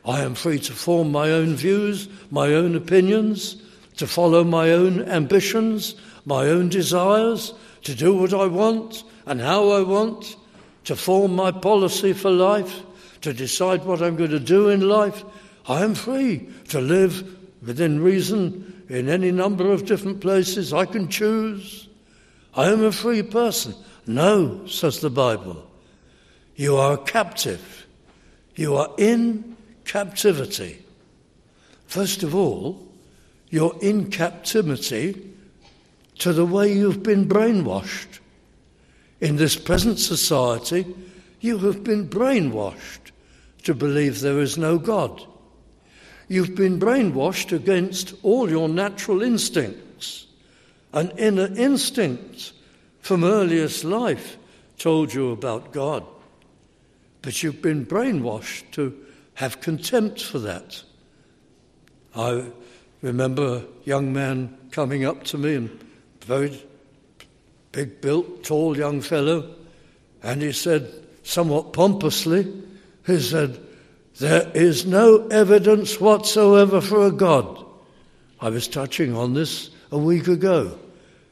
I 0.04 0.22
am 0.22 0.34
free 0.34 0.58
to 0.60 0.72
form 0.72 1.12
my 1.12 1.30
own 1.30 1.54
views, 1.54 2.08
my 2.30 2.54
own 2.54 2.74
opinions, 2.74 3.62
to 3.96 4.06
follow 4.06 4.42
my 4.42 4.72
own 4.72 5.02
ambitions, 5.02 5.94
my 6.24 6.46
own 6.46 6.68
desires, 6.68 7.54
to 7.84 7.94
do 7.94 8.14
what 8.14 8.34
I 8.34 8.46
want 8.46 9.04
and 9.26 9.40
how 9.40 9.70
I 9.70 9.82
want, 9.82 10.36
to 10.84 10.96
form 10.96 11.36
my 11.36 11.52
policy 11.52 12.12
for 12.12 12.30
life, 12.30 12.82
to 13.20 13.32
decide 13.32 13.84
what 13.84 14.02
I'm 14.02 14.16
going 14.16 14.30
to 14.30 14.40
do 14.40 14.68
in 14.68 14.88
life. 14.88 15.24
I 15.68 15.84
am 15.84 15.94
free 15.94 16.48
to 16.68 16.80
live 16.80 17.37
within 17.64 18.00
reason 18.00 18.84
in 18.88 19.08
any 19.08 19.30
number 19.30 19.70
of 19.70 19.86
different 19.86 20.20
places. 20.20 20.72
I 20.72 20.84
can 20.84 21.08
choose. 21.08 21.88
I 22.54 22.70
am 22.70 22.84
a 22.84 22.92
free 22.92 23.22
person. 23.22 23.74
No, 24.06 24.66
says 24.66 25.00
the 25.00 25.10
Bible. 25.10 25.64
You 26.56 26.76
are 26.76 26.94
a 26.94 26.98
captive. 26.98 27.86
You 28.54 28.76
are 28.76 28.90
in 28.98 29.56
captivity. 29.84 30.84
First 31.86 32.22
of 32.22 32.34
all, 32.34 32.86
you're 33.50 33.76
in 33.80 34.10
captivity 34.10 35.32
to 36.18 36.32
the 36.32 36.44
way 36.44 36.72
you've 36.72 37.02
been 37.02 37.28
brainwashed. 37.28 38.18
In 39.20 39.36
this 39.36 39.56
present 39.56 39.98
society, 39.98 40.86
you 41.40 41.58
have 41.58 41.84
been 41.84 42.08
brainwashed 42.08 43.12
to 43.62 43.74
believe 43.74 44.20
there 44.20 44.40
is 44.40 44.58
no 44.58 44.78
God. 44.78 45.24
You've 46.28 46.54
been 46.54 46.78
brainwashed 46.78 47.52
against 47.52 48.14
all 48.22 48.50
your 48.50 48.68
natural 48.68 49.22
instincts. 49.22 50.26
An 50.92 51.10
inner 51.18 51.46
instinct 51.56 52.52
from 53.00 53.24
earliest 53.24 53.84
life 53.84 54.36
told 54.78 55.12
you 55.12 55.30
about 55.32 55.72
God. 55.72 56.04
But 57.22 57.42
you've 57.42 57.62
been 57.62 57.86
brainwashed 57.86 58.70
to 58.72 58.94
have 59.34 59.60
contempt 59.60 60.22
for 60.22 60.38
that. 60.40 60.82
I 62.14 62.44
remember 63.00 63.56
a 63.56 63.64
young 63.84 64.12
man 64.12 64.56
coming 64.70 65.04
up 65.04 65.24
to 65.24 65.38
me 65.38 65.54
and 65.54 65.84
very 66.24 66.62
big 67.72 68.00
built, 68.00 68.44
tall 68.44 68.76
young 68.76 69.00
fellow, 69.00 69.54
and 70.22 70.42
he 70.42 70.52
said, 70.52 70.92
somewhat 71.22 71.72
pompously, 71.72 72.52
he 73.06 73.20
said, 73.20 73.58
There 74.18 74.50
is 74.54 74.84
no 74.86 75.26
evidence 75.28 76.00
whatsoever 76.00 76.80
for 76.80 77.06
a 77.06 77.12
God. 77.12 77.64
I 78.40 78.50
was 78.50 78.68
touching 78.68 79.14
on 79.14 79.34
this 79.34 79.70
a 79.90 79.98
week 79.98 80.28
ago. 80.28 80.78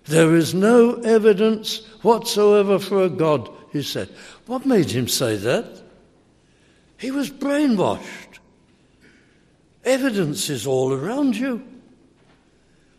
There 0.04 0.36
is 0.36 0.54
no 0.54 0.94
evidence 0.94 1.84
whatsoever 2.02 2.78
for 2.78 3.02
a 3.02 3.10
God, 3.10 3.50
he 3.72 3.82
said. 3.82 4.08
What 4.46 4.66
made 4.66 4.90
him 4.90 5.08
say 5.08 5.36
that? 5.36 5.82
He 6.96 7.10
was 7.10 7.30
brainwashed. 7.30 8.38
Evidence 9.84 10.48
is 10.48 10.66
all 10.66 10.92
around 10.92 11.36
you. 11.36 11.62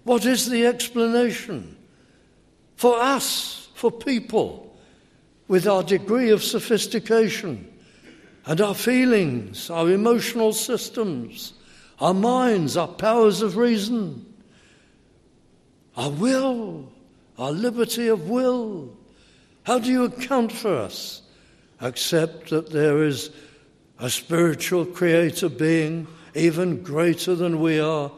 What 0.03 0.25
is 0.25 0.49
the 0.49 0.65
explanation? 0.65 1.77
for 2.77 2.99
us, 2.99 3.69
for 3.73 3.91
people, 3.91 4.77
with 5.47 5.67
our 5.67 5.83
degree 5.83 6.29
of 6.29 6.43
sophistication 6.43 7.67
and 8.47 8.61
our 8.61 8.73
feelings, 8.73 9.69
our 9.69 9.91
emotional 9.91 10.53
systems, 10.53 11.53
our 11.99 12.13
minds, 12.13 12.77
our 12.77 12.87
powers 12.87 13.41
of 13.41 13.57
reason, 13.57 14.25
our 15.97 16.09
will, 16.09 16.89
our 17.37 17.51
liberty 17.51 18.07
of 18.07 18.29
will. 18.29 18.95
How 19.63 19.79
do 19.79 19.91
you 19.91 20.05
account 20.05 20.53
for 20.53 20.73
us? 20.73 21.21
Except 21.81 22.49
that 22.51 22.71
there 22.71 23.03
is 23.03 23.31
a 23.99 24.09
spiritual 24.09 24.85
creator 24.85 25.49
being 25.49 26.07
even 26.33 26.81
greater 26.81 27.35
than 27.35 27.59
we 27.59 27.79
are, 27.79 28.11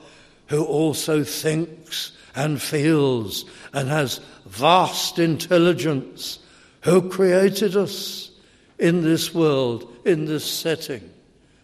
who 0.47 0.63
also 0.63 1.23
thinks 1.23 2.11
and 2.35 2.61
feels 2.61 3.45
and 3.73 3.89
has 3.89 4.19
vast 4.45 5.17
intelligence 5.17 6.39
who 6.81 7.09
created 7.09 7.75
us 7.75 8.29
in 8.77 9.01
this 9.01 9.33
world, 9.33 9.88
in 10.05 10.25
this 10.25 10.45
setting, 10.45 11.09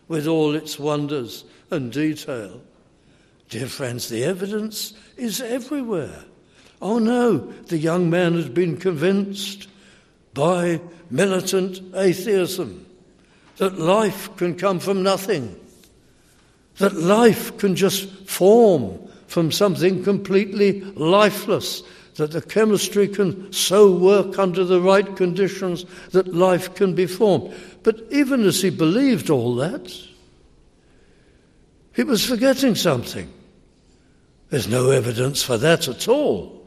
with 0.07 0.27
all 0.27 0.55
its 0.55 0.79
wonders 0.79 1.45
and 1.71 1.91
detail. 1.91 2.61
Dear 3.49 3.67
friends, 3.67 4.09
the 4.09 4.23
evidence 4.23 4.93
is 5.17 5.41
everywhere. 5.41 6.23
Oh 6.81 6.99
no, 6.99 7.37
the 7.37 7.77
young 7.77 8.09
man 8.09 8.33
has 8.33 8.49
been 8.49 8.77
convinced 8.77 9.67
by 10.33 10.81
militant 11.09 11.79
atheism 11.95 12.85
that 13.57 13.79
life 13.79 14.35
can 14.35 14.55
come 14.55 14.79
from 14.79 15.01
nothing, 15.01 15.55
that 16.77 16.93
life 16.93 17.57
can 17.57 17.75
just 17.75 18.09
form 18.27 18.99
from 19.27 19.51
something 19.51 20.03
completely 20.03 20.81
lifeless, 20.81 21.83
that 22.15 22.31
the 22.31 22.41
chemistry 22.41 23.07
can 23.07 23.51
so 23.51 23.91
work 23.91 24.37
under 24.37 24.63
the 24.63 24.81
right 24.81 25.15
conditions 25.15 25.85
that 26.11 26.33
life 26.33 26.75
can 26.75 26.93
be 26.93 27.05
formed. 27.05 27.53
But 27.85 28.01
even 28.09 28.43
as 28.45 28.63
he 28.63 28.71
believed 28.71 29.29
all 29.29 29.53
that, 29.57 29.95
he 31.93 32.01
was 32.01 32.25
forgetting 32.25 32.73
something. 32.73 33.31
There's 34.49 34.67
no 34.67 34.89
evidence 34.89 35.43
for 35.43 35.59
that 35.59 35.87
at 35.87 36.07
all. 36.07 36.65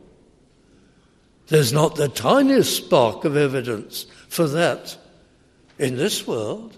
There's 1.48 1.72
not 1.72 1.96
the 1.96 2.08
tiniest 2.08 2.76
spark 2.76 3.24
of 3.24 3.36
evidence 3.36 4.06
for 4.28 4.46
that 4.46 4.96
in 5.76 5.96
this 5.96 6.24
world. 6.24 6.76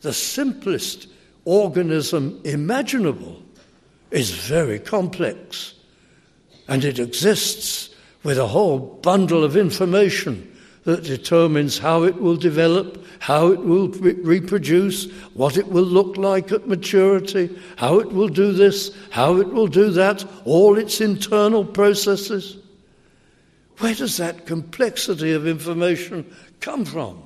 The 0.00 0.12
simplest 0.12 1.08
organism 1.44 2.40
imaginable 2.44 3.42
is 4.12 4.30
very 4.30 4.78
complex 4.78 5.74
and 6.68 6.84
it 6.84 7.00
exists 7.00 7.92
with 8.22 8.38
a 8.38 8.46
whole 8.46 8.78
bundle 8.78 9.42
of 9.42 9.56
information 9.56 10.55
that 10.86 11.02
determines 11.02 11.78
how 11.78 12.04
it 12.04 12.14
will 12.22 12.36
develop, 12.36 13.04
how 13.18 13.48
it 13.48 13.58
will 13.58 13.88
re- 13.88 14.14
reproduce, 14.14 15.10
what 15.34 15.56
it 15.56 15.66
will 15.66 15.82
look 15.84 16.16
like 16.16 16.52
at 16.52 16.68
maturity, 16.68 17.50
how 17.74 17.98
it 17.98 18.12
will 18.12 18.28
do 18.28 18.52
this, 18.52 18.96
how 19.10 19.36
it 19.38 19.48
will 19.48 19.66
do 19.66 19.90
that, 19.90 20.24
all 20.44 20.78
its 20.78 21.00
internal 21.00 21.64
processes. 21.64 22.58
Where 23.78 23.96
does 23.96 24.16
that 24.18 24.46
complexity 24.46 25.32
of 25.32 25.44
information 25.44 26.24
come 26.60 26.84
from? 26.84 27.20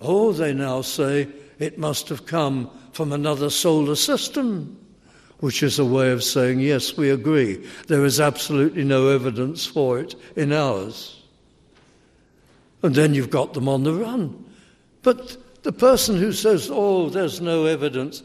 Oh, 0.00 0.32
they 0.32 0.54
now 0.54 0.80
say 0.80 1.28
it 1.58 1.78
must 1.78 2.08
have 2.08 2.24
come 2.24 2.70
from 2.92 3.12
another 3.12 3.50
solar 3.50 3.96
system, 3.96 4.78
which 5.40 5.62
is 5.62 5.78
a 5.78 5.84
way 5.84 6.10
of 6.10 6.24
saying, 6.24 6.60
yes, 6.60 6.96
we 6.96 7.10
agree. 7.10 7.68
There 7.88 8.06
is 8.06 8.18
absolutely 8.18 8.84
no 8.84 9.08
evidence 9.08 9.66
for 9.66 9.98
it 9.98 10.14
in 10.36 10.54
ours. 10.54 11.21
And 12.82 12.94
then 12.94 13.14
you've 13.14 13.30
got 13.30 13.54
them 13.54 13.68
on 13.68 13.84
the 13.84 13.94
run. 13.94 14.44
But 15.02 15.36
the 15.62 15.72
person 15.72 16.16
who 16.18 16.32
says, 16.32 16.68
oh, 16.70 17.08
there's 17.08 17.40
no 17.40 17.66
evidence, 17.66 18.22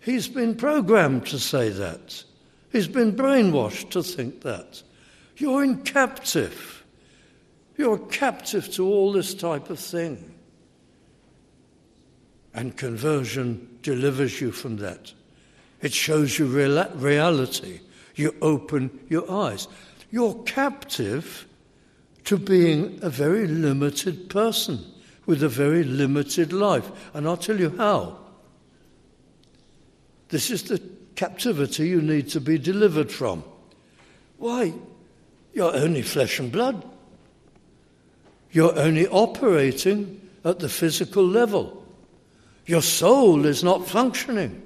he's 0.00 0.28
been 0.28 0.54
programmed 0.54 1.26
to 1.26 1.38
say 1.38 1.68
that. 1.68 2.24
He's 2.72 2.88
been 2.88 3.14
brainwashed 3.14 3.90
to 3.90 4.02
think 4.02 4.42
that. 4.42 4.82
You're 5.36 5.62
in 5.62 5.82
captive. 5.82 6.84
You're 7.76 7.98
captive 7.98 8.70
to 8.72 8.86
all 8.86 9.12
this 9.12 9.34
type 9.34 9.70
of 9.70 9.78
thing. 9.78 10.34
And 12.54 12.76
conversion 12.76 13.78
delivers 13.82 14.40
you 14.40 14.50
from 14.50 14.78
that. 14.78 15.12
It 15.82 15.92
shows 15.92 16.38
you 16.38 16.46
real- 16.46 16.90
reality. 16.94 17.80
You 18.14 18.34
open 18.40 18.98
your 19.08 19.30
eyes. 19.30 19.68
You're 20.10 20.42
captive 20.44 21.45
to 22.26 22.36
being 22.36 22.98
a 23.02 23.10
very 23.10 23.46
limited 23.46 24.28
person 24.28 24.84
with 25.26 25.42
a 25.42 25.48
very 25.48 25.84
limited 25.84 26.52
life. 26.52 26.90
And 27.14 27.26
I'll 27.26 27.36
tell 27.36 27.58
you 27.58 27.74
how. 27.76 28.18
This 30.28 30.50
is 30.50 30.64
the 30.64 30.82
captivity 31.14 31.88
you 31.88 32.02
need 32.02 32.28
to 32.30 32.40
be 32.40 32.58
delivered 32.58 33.10
from. 33.10 33.44
Why? 34.38 34.74
You're 35.52 35.74
only 35.74 36.02
flesh 36.02 36.38
and 36.38 36.50
blood. 36.50 36.84
You're 38.50 38.76
only 38.76 39.06
operating 39.06 40.20
at 40.44 40.58
the 40.58 40.68
physical 40.68 41.26
level. 41.26 41.84
Your 42.66 42.82
soul 42.82 43.46
is 43.46 43.62
not 43.62 43.86
functioning. 43.86 44.62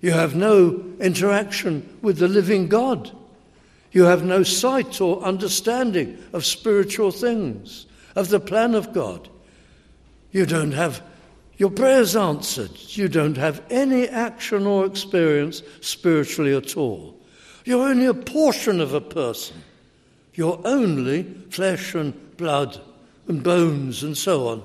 You 0.00 0.12
have 0.12 0.34
no 0.34 0.82
interaction 0.98 1.98
with 2.00 2.18
the 2.18 2.28
living 2.28 2.68
God. 2.68 3.10
You 3.96 4.02
have 4.02 4.26
no 4.26 4.42
sight 4.42 5.00
or 5.00 5.22
understanding 5.22 6.22
of 6.34 6.44
spiritual 6.44 7.10
things, 7.10 7.86
of 8.14 8.28
the 8.28 8.38
plan 8.38 8.74
of 8.74 8.92
God. 8.92 9.30
You 10.32 10.44
don't 10.44 10.72
have 10.72 11.02
your 11.56 11.70
prayers 11.70 12.14
answered. 12.14 12.72
You 12.88 13.08
don't 13.08 13.38
have 13.38 13.62
any 13.70 14.06
action 14.06 14.66
or 14.66 14.84
experience 14.84 15.62
spiritually 15.80 16.54
at 16.54 16.76
all. 16.76 17.18
You're 17.64 17.88
only 17.88 18.04
a 18.04 18.12
portion 18.12 18.82
of 18.82 18.92
a 18.92 19.00
person. 19.00 19.62
You're 20.34 20.60
only 20.66 21.22
flesh 21.48 21.94
and 21.94 22.36
blood 22.36 22.78
and 23.28 23.42
bones 23.42 24.02
and 24.02 24.14
so 24.14 24.48
on. 24.48 24.62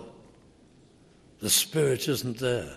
The 1.40 1.50
spirit 1.50 2.10
isn't 2.10 2.40
there. 2.40 2.76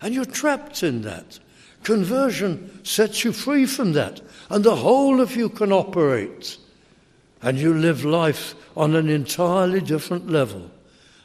And 0.00 0.14
you're 0.14 0.24
trapped 0.24 0.84
in 0.84 1.02
that. 1.02 1.40
Conversion 1.82 2.84
sets 2.84 3.24
you 3.24 3.32
free 3.32 3.66
from 3.66 3.92
that, 3.92 4.20
and 4.48 4.64
the 4.64 4.76
whole 4.76 5.20
of 5.20 5.36
you 5.36 5.48
can 5.48 5.72
operate. 5.72 6.56
And 7.42 7.58
you 7.58 7.72
live 7.72 8.04
life 8.04 8.54
on 8.76 8.94
an 8.94 9.08
entirely 9.08 9.80
different 9.80 10.28
level. 10.28 10.70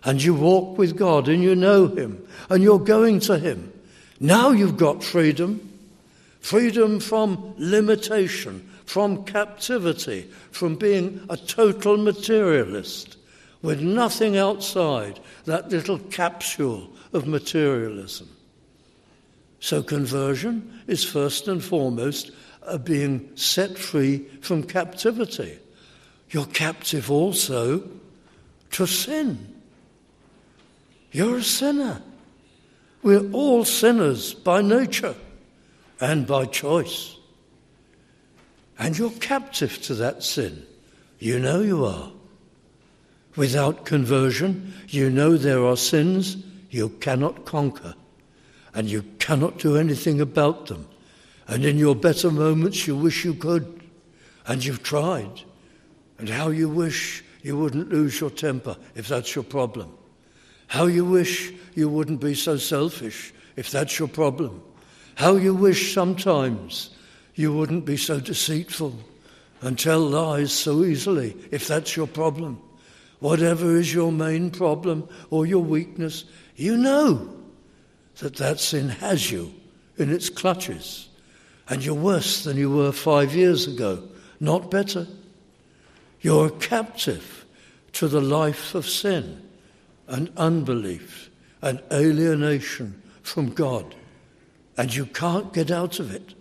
And 0.03 0.23
you 0.23 0.33
walk 0.33 0.77
with 0.77 0.97
God, 0.97 1.27
and 1.27 1.43
you 1.43 1.55
know 1.55 1.87
Him, 1.87 2.25
and 2.49 2.63
you're 2.63 2.79
going 2.79 3.19
to 3.21 3.37
Him. 3.37 3.73
Now 4.19 4.51
you've 4.51 4.77
got 4.77 5.03
freedom 5.03 5.71
freedom 6.45 6.99
from 6.99 7.55
limitation, 7.57 8.69
from 8.85 9.25
captivity, 9.25 10.29
from 10.51 10.75
being 10.75 11.19
a 11.27 11.35
total 11.35 11.97
materialist 11.97 13.17
with 13.63 13.81
nothing 13.81 14.37
outside 14.37 15.19
that 15.45 15.67
little 15.69 15.97
capsule 15.97 16.87
of 17.13 17.25
materialism. 17.25 18.29
So, 19.65 19.81
conversion 19.81 20.79
is 20.85 21.03
first 21.03 21.47
and 21.47 21.63
foremost 21.63 22.29
being 22.83 23.31
set 23.33 23.79
free 23.79 24.19
from 24.41 24.61
captivity. 24.61 25.57
You're 26.29 26.45
captive 26.45 27.09
also 27.09 27.81
to 28.73 28.85
sin. 28.85 29.55
You're 31.11 31.37
a 31.37 31.43
sinner. 31.43 32.03
We're 33.01 33.27
all 33.31 33.65
sinners 33.65 34.35
by 34.35 34.61
nature 34.61 35.15
and 35.99 36.27
by 36.27 36.45
choice. 36.45 37.17
And 38.77 38.95
you're 38.95 39.09
captive 39.19 39.81
to 39.81 39.95
that 39.95 40.21
sin. 40.21 40.63
You 41.17 41.39
know 41.39 41.61
you 41.61 41.85
are. 41.85 42.11
Without 43.35 43.83
conversion, 43.83 44.75
you 44.89 45.09
know 45.09 45.37
there 45.37 45.65
are 45.65 45.75
sins 45.75 46.37
you 46.69 46.89
cannot 46.89 47.45
conquer 47.45 47.95
and 48.75 48.91
you 48.91 49.03
cannot 49.19 49.57
do 49.57 49.77
anything 49.77 50.19
about 50.19 50.67
them. 50.67 50.87
And 51.47 51.63
in 51.65 51.77
your 51.77 51.95
better 51.95 52.29
moments, 52.29 52.85
you 52.85 52.95
wish 52.95 53.23
you 53.23 53.33
could, 53.33 53.81
and 54.45 54.63
you've 54.63 54.83
tried. 54.83 55.41
And 56.19 56.29
how 56.29 56.49
you 56.49 56.69
wish 56.69 57.23
you 57.41 57.57
wouldn't 57.57 57.89
lose 57.89 58.19
your 58.19 58.29
temper 58.29 58.75
if 58.93 59.07
that's 59.07 59.33
your 59.33 59.45
problem. 59.45 59.97
How 60.67 60.87
you 60.87 61.05
wish 61.05 61.53
you 61.73 61.87
wouldn't 61.87 62.19
be 62.19 62.35
so 62.35 62.57
selfish 62.57 63.33
if 63.55 63.71
that's 63.71 63.97
your 63.97 64.07
problem. 64.09 64.61
How 65.15 65.35
you 65.35 65.55
wish 65.55 65.93
sometimes 65.93 66.89
you 67.35 67.53
wouldn't 67.53 67.85
be 67.85 67.97
so 67.97 68.19
deceitful 68.19 68.93
and 69.61 69.79
tell 69.79 70.01
lies 70.01 70.51
so 70.51 70.83
easily 70.83 71.37
if 71.51 71.67
that's 71.67 71.95
your 71.95 72.07
problem. 72.07 72.61
Whatever 73.19 73.77
is 73.77 73.93
your 73.93 74.11
main 74.11 74.51
problem 74.51 75.07
or 75.29 75.45
your 75.45 75.63
weakness, 75.63 76.25
you 76.55 76.75
know 76.75 77.44
that 78.19 78.35
that 78.37 78.59
sin 78.59 78.89
has 78.89 79.31
you 79.31 79.53
in 79.97 80.11
its 80.11 80.29
clutches. 80.29 81.09
And 81.67 81.83
you're 81.83 81.95
worse 81.95 82.43
than 82.43 82.57
you 82.57 82.69
were 82.69 82.91
five 82.91 83.35
years 83.35 83.67
ago, 83.67 84.03
not 84.39 84.69
better. 84.69 85.07
You're 86.21 86.49
captive 86.49 87.45
to 87.93 88.07
the 88.07 88.21
life 88.21 88.75
of 88.75 88.87
sin 88.87 89.41
and 90.07 90.31
unbelief 90.37 91.29
and 91.61 91.81
alienation 91.91 93.01
from 93.23 93.49
God. 93.49 93.95
And 94.77 94.93
you 94.93 95.05
can't 95.05 95.53
get 95.53 95.71
out 95.71 95.99
of 95.99 96.13
it. 96.13 96.33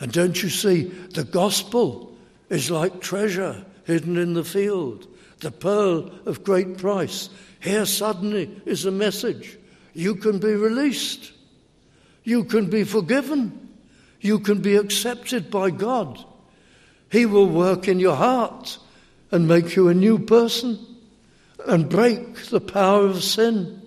And 0.00 0.10
don't 0.10 0.42
you 0.42 0.48
see, 0.48 0.84
the 0.84 1.24
gospel 1.24 2.12
is 2.48 2.70
like 2.70 3.00
treasure 3.00 3.64
hidden 3.84 4.16
in 4.16 4.34
the 4.34 4.44
field, 4.44 5.06
the 5.40 5.50
pearl 5.50 6.10
of 6.26 6.44
great 6.44 6.78
price. 6.78 7.28
Here 7.60 7.86
suddenly 7.86 8.50
is 8.66 8.84
a 8.84 8.90
message 8.90 9.58
you 9.94 10.14
can 10.14 10.38
be 10.38 10.54
released. 10.54 11.32
You 12.24 12.44
can 12.44 12.70
be 12.70 12.84
forgiven. 12.84 13.68
You 14.20 14.38
can 14.38 14.60
be 14.60 14.76
accepted 14.76 15.50
by 15.50 15.70
God. 15.70 16.24
He 17.10 17.26
will 17.26 17.48
work 17.48 17.88
in 17.88 17.98
your 17.98 18.16
heart 18.16 18.78
and 19.30 19.48
make 19.48 19.76
you 19.76 19.88
a 19.88 19.94
new 19.94 20.18
person 20.18 20.78
and 21.66 21.88
break 21.88 22.46
the 22.46 22.60
power 22.60 23.06
of 23.06 23.22
sin. 23.22 23.82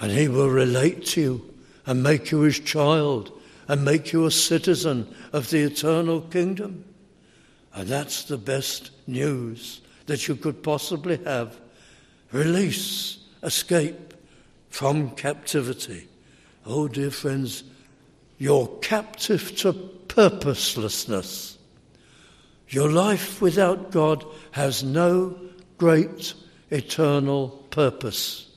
And 0.00 0.10
He 0.10 0.28
will 0.28 0.50
relate 0.50 1.06
to 1.06 1.20
you 1.20 1.54
and 1.86 2.02
make 2.02 2.30
you 2.30 2.40
His 2.40 2.58
child 2.58 3.32
and 3.68 3.84
make 3.84 4.12
you 4.12 4.26
a 4.26 4.30
citizen 4.30 5.14
of 5.32 5.50
the 5.50 5.60
eternal 5.60 6.20
kingdom. 6.20 6.84
And 7.74 7.88
that's 7.88 8.24
the 8.24 8.36
best 8.36 8.90
news 9.06 9.80
that 10.06 10.28
you 10.28 10.36
could 10.36 10.62
possibly 10.62 11.16
have. 11.24 11.58
Release, 12.32 13.18
escape, 13.42 14.11
from 14.72 15.10
captivity. 15.10 16.08
Oh, 16.64 16.88
dear 16.88 17.10
friends, 17.10 17.62
you're 18.38 18.66
captive 18.80 19.54
to 19.56 19.74
purposelessness. 20.08 21.58
Your 22.68 22.90
life 22.90 23.42
without 23.42 23.90
God 23.90 24.24
has 24.52 24.82
no 24.82 25.38
great 25.76 26.32
eternal 26.70 27.50
purpose. 27.70 28.48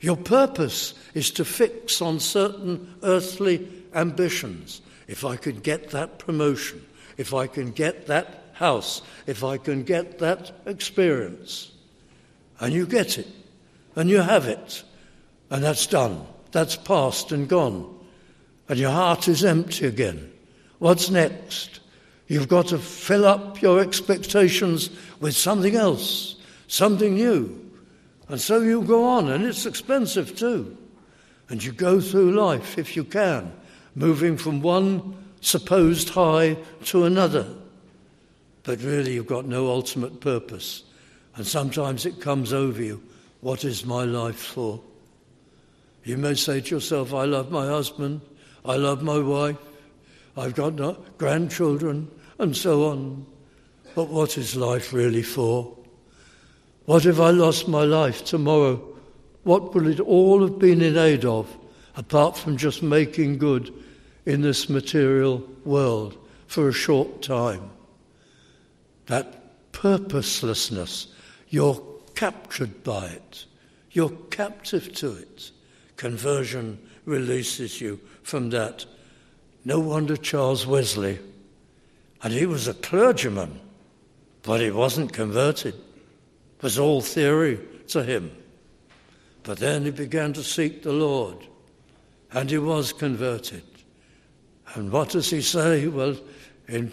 Your 0.00 0.16
purpose 0.16 0.94
is 1.12 1.30
to 1.32 1.44
fix 1.44 2.00
on 2.00 2.20
certain 2.20 2.94
earthly 3.02 3.68
ambitions. 3.94 4.80
If 5.08 5.26
I 5.26 5.36
could 5.36 5.62
get 5.62 5.90
that 5.90 6.18
promotion, 6.18 6.82
if 7.18 7.34
I 7.34 7.48
can 7.48 7.72
get 7.72 8.06
that 8.06 8.44
house, 8.54 9.02
if 9.26 9.44
I 9.44 9.58
can 9.58 9.82
get 9.82 10.20
that 10.20 10.52
experience. 10.64 11.70
And 12.60 12.72
you 12.72 12.86
get 12.86 13.18
it, 13.18 13.28
and 13.94 14.08
you 14.08 14.22
have 14.22 14.46
it, 14.46 14.84
and 15.50 15.62
that's 15.62 15.86
done. 15.86 16.26
That's 16.52 16.76
past 16.76 17.32
and 17.32 17.48
gone. 17.48 17.94
And 18.68 18.78
your 18.78 18.90
heart 18.90 19.28
is 19.28 19.44
empty 19.44 19.86
again. 19.86 20.32
What's 20.78 21.10
next? 21.10 21.80
You've 22.26 22.48
got 22.48 22.68
to 22.68 22.78
fill 22.78 23.24
up 23.24 23.62
your 23.62 23.80
expectations 23.80 24.90
with 25.20 25.34
something 25.34 25.74
else, 25.74 26.36
something 26.66 27.14
new. 27.14 27.58
And 28.28 28.40
so 28.40 28.60
you 28.60 28.82
go 28.82 29.04
on, 29.04 29.30
and 29.30 29.44
it's 29.44 29.64
expensive 29.64 30.36
too. 30.36 30.76
And 31.48 31.64
you 31.64 31.72
go 31.72 32.00
through 32.00 32.32
life, 32.32 32.76
if 32.76 32.94
you 32.94 33.04
can, 33.04 33.52
moving 33.94 34.36
from 34.36 34.60
one 34.60 35.16
supposed 35.40 36.10
high 36.10 36.58
to 36.84 37.04
another. 37.04 37.46
But 38.64 38.82
really, 38.82 39.14
you've 39.14 39.26
got 39.26 39.46
no 39.46 39.68
ultimate 39.68 40.20
purpose. 40.20 40.82
And 41.36 41.46
sometimes 41.46 42.04
it 42.04 42.20
comes 42.20 42.52
over 42.52 42.82
you 42.82 43.02
what 43.40 43.64
is 43.64 43.86
my 43.86 44.02
life 44.02 44.36
for? 44.36 44.80
You 46.08 46.16
may 46.16 46.32
say 46.32 46.62
to 46.62 46.74
yourself, 46.76 47.12
I 47.12 47.26
love 47.26 47.50
my 47.50 47.66
husband, 47.66 48.22
I 48.64 48.76
love 48.76 49.02
my 49.02 49.18
wife, 49.18 49.58
I've 50.38 50.54
got 50.54 51.18
grandchildren, 51.18 52.10
and 52.38 52.56
so 52.56 52.88
on. 52.88 53.26
But 53.94 54.08
what 54.08 54.38
is 54.38 54.56
life 54.56 54.94
really 54.94 55.22
for? 55.22 55.76
What 56.86 57.04
if 57.04 57.20
I 57.20 57.28
lost 57.28 57.68
my 57.68 57.84
life 57.84 58.24
tomorrow? 58.24 58.82
What 59.42 59.74
will 59.74 59.86
it 59.86 60.00
all 60.00 60.40
have 60.40 60.58
been 60.58 60.80
in 60.80 60.96
aid 60.96 61.26
of, 61.26 61.54
apart 61.94 62.38
from 62.38 62.56
just 62.56 62.82
making 62.82 63.36
good 63.36 63.70
in 64.24 64.40
this 64.40 64.70
material 64.70 65.46
world 65.66 66.16
for 66.46 66.70
a 66.70 66.72
short 66.72 67.20
time? 67.20 67.68
That 69.08 69.72
purposelessness, 69.72 71.08
you're 71.50 71.82
captured 72.14 72.82
by 72.82 73.08
it, 73.08 73.44
you're 73.90 74.16
captive 74.30 74.94
to 74.94 75.12
it. 75.12 75.50
Conversion 75.98 76.78
releases 77.04 77.80
you 77.80 78.00
from 78.22 78.50
that. 78.50 78.86
No 79.64 79.80
wonder 79.80 80.16
Charles 80.16 80.66
Wesley, 80.66 81.18
and 82.22 82.32
he 82.32 82.46
was 82.46 82.66
a 82.66 82.74
clergyman, 82.74 83.60
but 84.42 84.60
he 84.60 84.70
wasn't 84.70 85.12
converted 85.12 85.74
It 85.74 86.62
was 86.62 86.78
all 86.78 87.00
theory 87.00 87.60
to 87.88 88.02
him. 88.02 88.32
But 89.42 89.58
then 89.58 89.84
he 89.84 89.90
began 89.90 90.32
to 90.34 90.42
seek 90.42 90.82
the 90.82 90.92
Lord, 90.92 91.36
and 92.32 92.48
he 92.48 92.58
was 92.58 92.92
converted. 92.92 93.62
And 94.74 94.92
what 94.92 95.10
does 95.10 95.30
he 95.30 95.40
say? 95.40 95.88
Well, 95.88 96.16
in 96.68 96.92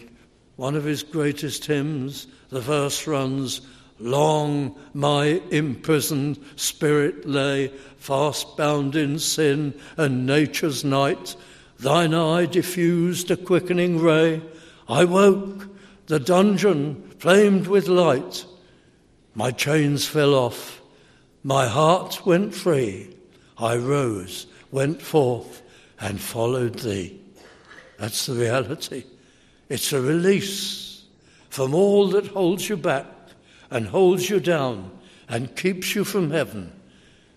one 0.56 0.76
of 0.76 0.84
his 0.84 1.04
greatest 1.04 1.66
hymns, 1.66 2.28
the 2.50 2.62
verse 2.62 3.08
runs, 3.08 3.62
Long 4.00 4.76
my 4.94 5.42
imprisoned 5.52 6.44
spirit 6.58 7.26
lay, 7.26 7.70
fast 7.98 8.58
bound 8.58 8.96
in 8.96 9.20
sin 9.20 9.80
and 9.96 10.26
nature's 10.26 10.84
night. 10.84 11.36
Thine 11.80 12.14
eye 12.14 12.46
diffused 12.46 13.32
a 13.32 13.38
quickening 13.38 14.00
ray. 14.00 14.42
I 14.90 15.06
woke, 15.06 15.68
the 16.08 16.20
dungeon 16.20 17.10
flamed 17.20 17.68
with 17.68 17.88
light. 17.88 18.46
My 19.34 19.52
chains 19.52 20.06
fell 20.06 20.34
off. 20.34 20.82
My 21.44 21.68
heart 21.68 22.26
went 22.26 22.54
free. 22.54 23.16
I 23.58 23.78
rose, 23.78 24.48
went 24.72 25.02
forth, 25.02 25.62
and 26.00 26.20
followed 26.20 26.80
thee. 26.80 27.22
That's 27.98 28.26
the 28.26 28.34
reality. 28.34 29.06
It's 29.70 29.94
a 29.94 30.02
release 30.02 31.04
from 31.50 31.74
all 31.74 32.10
that 32.10 32.28
holds 32.28 32.68
you 32.68 32.76
back 32.76 33.06
and 33.70 33.88
holds 33.88 34.30
you 34.30 34.40
down 34.40 34.92
and 35.28 35.56
keeps 35.56 35.96
you 35.96 36.04
from 36.04 36.32
heaven, 36.32 36.72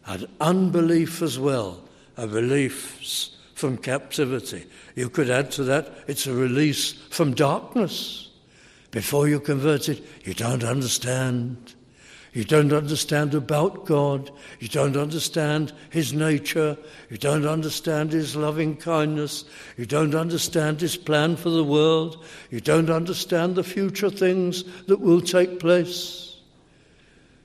and 0.07 0.27
unbelief 0.41 1.23
as 1.23 1.38
well, 1.38 1.83
a 2.17 2.27
release 2.27 3.37
from 3.55 3.77
captivity. 3.77 4.67
You 4.95 5.09
could 5.09 5.31
add 5.31 5.51
to 5.53 5.64
that, 5.64 5.93
it's 6.07 6.27
a 6.27 6.35
release 6.35 6.93
from 6.93 7.35
darkness. 7.35 8.31
Before 8.91 9.29
you're 9.29 9.41
converted, 9.41 10.03
you 10.25 10.35
don't 10.35 10.64
understand. 10.64 11.75
You 12.33 12.45
don't 12.45 12.73
understand 12.73 13.35
about 13.35 13.87
God. 13.87 14.31
You 14.61 14.69
don't 14.69 14.97
understand 14.97 15.73
His 15.91 16.12
nature. 16.12 16.77
You 17.11 17.17
don't 17.17 17.47
understand 17.47 18.12
His 18.12 18.37
loving 18.37 18.77
kindness. 18.77 19.45
You 19.77 19.87
don't 19.87 20.14
understand 20.14 20.81
His 20.81 20.97
plan 20.97 21.37
for 21.37 21.51
the 21.51 21.64
world. 21.64 22.25
You 22.51 22.61
don't 22.61 22.91
understand 22.91 23.55
the 23.55 23.64
future 23.64 24.11
things 24.11 24.64
that 24.87 25.01
will 25.01 25.21
take 25.21 25.59
place. 25.59 26.37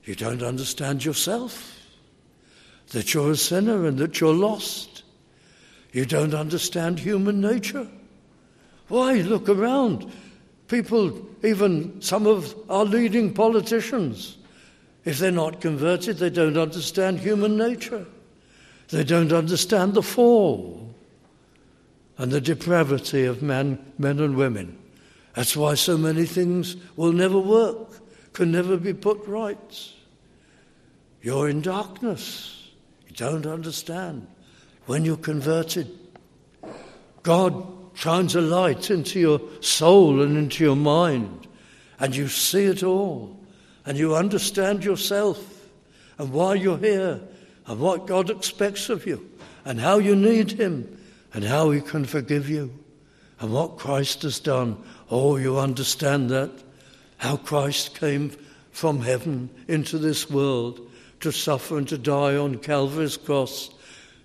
You 0.03 0.15
don't 0.15 0.43
understand 0.43 1.05
yourself, 1.05 1.79
that 2.89 3.13
you're 3.13 3.31
a 3.31 3.37
sinner 3.37 3.87
and 3.87 3.97
that 3.99 4.19
you're 4.19 4.33
lost. 4.33 5.03
You 5.93 6.05
don't 6.05 6.33
understand 6.33 6.99
human 6.99 7.39
nature. 7.39 7.87
Why? 8.89 9.13
Look 9.13 9.47
around. 9.47 10.11
People, 10.67 11.25
even 11.43 12.01
some 12.01 12.27
of 12.27 12.53
our 12.69 12.83
leading 12.83 13.33
politicians, 13.33 14.37
if 15.05 15.19
they're 15.19 15.31
not 15.31 15.61
converted, 15.61 16.17
they 16.17 16.29
don't 16.29 16.57
understand 16.57 17.19
human 17.19 17.57
nature. 17.57 18.05
They 18.89 19.03
don't 19.03 19.33
understand 19.33 19.93
the 19.93 20.03
fall 20.03 20.93
and 22.17 22.31
the 22.31 22.41
depravity 22.41 23.25
of 23.25 23.41
man, 23.41 23.83
men 23.97 24.19
and 24.19 24.35
women. 24.35 24.77
That's 25.33 25.57
why 25.57 25.73
so 25.75 25.97
many 25.97 26.25
things 26.25 26.75
will 26.95 27.11
never 27.11 27.39
work, 27.39 27.99
can 28.33 28.51
never 28.51 28.77
be 28.77 28.93
put 28.93 29.25
right. 29.25 29.91
You're 31.21 31.49
in 31.49 31.61
darkness. 31.61 32.69
You 33.07 33.15
don't 33.15 33.45
understand. 33.45 34.27
When 34.85 35.05
you're 35.05 35.17
converted, 35.17 35.89
God 37.23 37.65
shines 37.93 38.35
a 38.35 38.41
light 38.41 38.91
into 38.91 39.19
your 39.19 39.41
soul 39.61 40.21
and 40.21 40.37
into 40.37 40.63
your 40.63 40.75
mind, 40.75 41.47
and 41.99 42.15
you 42.15 42.27
see 42.27 42.65
it 42.65 42.83
all 42.83 43.39
and 43.85 43.97
you 43.97 44.15
understand 44.15 44.83
yourself 44.83 45.67
and 46.17 46.31
why 46.31 46.55
you're 46.55 46.77
here 46.77 47.19
and 47.65 47.79
what 47.79 48.07
God 48.07 48.29
expects 48.29 48.89
of 48.89 49.05
you 49.05 49.29
and 49.65 49.79
how 49.79 49.97
you 49.97 50.15
need 50.15 50.51
Him 50.51 50.97
and 51.33 51.43
how 51.43 51.71
He 51.71 51.81
can 51.81 52.05
forgive 52.05 52.49
you 52.49 52.71
and 53.39 53.53
what 53.53 53.77
Christ 53.77 54.21
has 54.23 54.39
done. 54.39 54.81
Oh, 55.09 55.37
you 55.37 55.57
understand 55.57 56.29
that? 56.29 56.51
How 57.17 57.37
Christ 57.37 57.99
came 57.99 58.31
from 58.71 59.01
heaven 59.01 59.49
into 59.67 59.97
this 59.97 60.29
world 60.29 60.79
to 61.19 61.31
suffer 61.31 61.77
and 61.77 61.87
to 61.87 61.97
die 61.97 62.35
on 62.35 62.57
Calvary's 62.57 63.17
cross, 63.17 63.69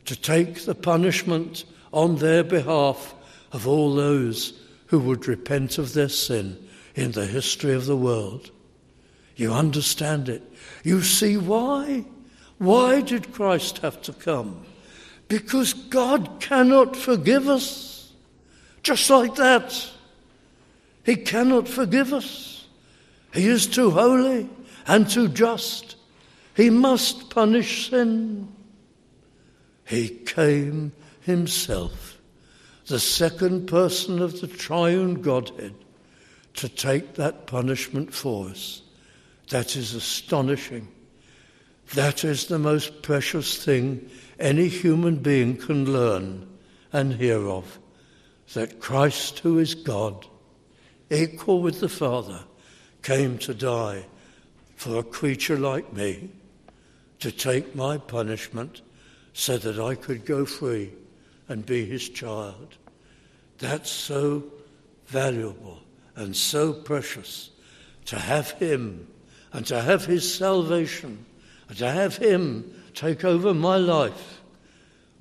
to 0.05 0.17
take 0.17 0.65
the 0.65 0.75
punishment 0.75 1.65
on 1.93 2.17
their 2.17 2.43
behalf 2.43 3.15
of 3.53 3.67
all 3.69 3.95
those 3.95 4.53
who 4.87 4.99
would 4.99 5.29
repent 5.29 5.79
of 5.79 5.95
their 5.95 6.09
sin 6.09 6.59
in 6.95 7.13
the 7.13 7.27
history 7.27 7.75
of 7.75 7.87
the 7.87 7.97
world. 7.97 8.51
You 9.39 9.55
understand 9.55 10.29
it. 10.29 10.43
You 10.83 11.01
see 11.01 11.37
why? 11.37 12.05
Why 12.59 13.01
did 13.03 13.33
Christ 13.33 13.79
have 13.79 14.03
to 14.03 14.13
come? 14.13 14.67
Because 15.29 15.75
God 15.75 16.41
cannot 16.41 16.97
forgive 16.97 17.49
us. 17.49 18.13
Just 18.83 19.09
like 19.09 19.37
that. 19.37 19.91
He 21.05 21.15
cannot 21.15 21.69
forgive 21.69 22.13
us. 22.13 22.67
He 23.33 23.47
is 23.47 23.69
too 23.69 23.93
holy 23.93 24.51
and 24.89 25.09
too 25.09 25.29
just. 25.29 25.95
He 26.57 26.69
must 26.69 27.31
punish 27.31 27.91
sin. 27.91 28.49
He 29.87 30.09
came 30.09 30.91
himself, 31.21 32.19
the 32.89 32.99
second 32.99 33.69
person 33.69 34.21
of 34.21 34.41
the 34.41 34.49
triune 34.49 35.23
Godhead, 35.23 35.75
to 36.55 36.69
take 36.69 37.15
that 37.15 37.47
punishment 37.47 38.13
for 38.13 38.49
us. 38.49 38.83
That 39.51 39.77
is 39.77 39.95
astonishing. 39.95 40.89
That 41.95 42.25
is 42.25 42.47
the 42.47 42.59
most 42.59 43.03
precious 43.03 43.65
thing 43.65 44.11
any 44.39 44.69
human 44.69 45.17
being 45.17 45.57
can 45.57 45.91
learn 45.91 46.47
and 46.93 47.15
hear 47.15 47.49
of. 47.49 47.79
That 48.55 48.81
Christ, 48.81 49.41
who 49.41 49.59
is 49.59 49.75
God, 49.75 50.27
equal 51.11 51.63
with 51.63 51.81
the 51.81 51.89
Father, 51.89 52.45
came 53.03 53.39
to 53.39 53.55
die 53.55 54.07
for 54.77 54.99
a 54.99 55.03
creature 55.03 55.59
like 55.59 55.93
me, 55.93 56.31
to 57.21 57.33
take 57.33 57.75
my 57.75 57.99
punishment 57.99 58.83
so 59.33 59.59
that 59.59 59.79
I 59.79 59.95
could 59.95 60.25
go 60.25 60.45
free 60.45 60.93
and 61.49 61.65
be 61.67 61.85
his 61.85 62.09
child. 62.09 62.77
That's 63.59 63.91
so 63.91 64.45
valuable 65.07 65.81
and 66.15 66.37
so 66.37 66.73
precious 66.73 67.51
to 68.07 68.19
have 68.19 68.53
Him 68.53 69.07
and 69.53 69.67
to 69.67 69.81
have 69.81 70.05
His 70.05 70.33
salvation 70.33 71.25
and 71.69 71.79
to 71.79 71.91
have 71.91 72.17
Him 72.17 72.73
take 72.95 73.25
over 73.25 73.55
my 73.55 73.77
life. 73.77 74.41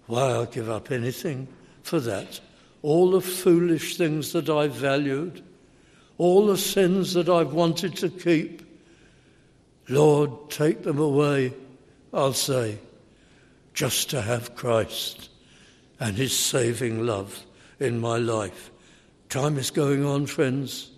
Why, 0.07 0.31
I'll 0.31 0.45
give 0.45 0.69
up 0.69 0.91
anything 0.91 1.47
for 1.83 1.99
that. 2.01 2.39
All 2.81 3.11
the 3.11 3.21
foolish 3.21 3.97
things 3.97 4.31
that 4.33 4.49
I've 4.49 4.75
valued, 4.75 5.43
all 6.17 6.47
the 6.47 6.57
sins 6.57 7.13
that 7.13 7.29
I've 7.29 7.53
wanted 7.53 7.95
to 7.97 8.09
keep, 8.09 8.61
Lord, 9.89 10.49
take 10.49 10.83
them 10.83 10.99
away, 10.99 11.53
I'll 12.13 12.33
say, 12.33 12.79
just 13.73 14.09
to 14.09 14.21
have 14.21 14.55
Christ 14.55 15.29
and 15.99 16.15
His 16.17 16.37
saving 16.37 17.05
love 17.05 17.45
in 17.79 17.99
my 17.99 18.17
life. 18.17 18.71
Time 19.29 19.57
is 19.57 19.71
going 19.71 20.05
on, 20.05 20.25
friends. 20.25 20.89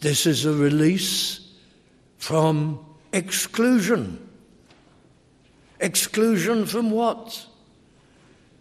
This 0.00 0.26
is 0.26 0.44
a 0.44 0.52
release 0.52 1.41
from 2.22 2.78
exclusion. 3.12 4.16
Exclusion 5.80 6.64
from 6.66 6.92
what? 6.92 7.44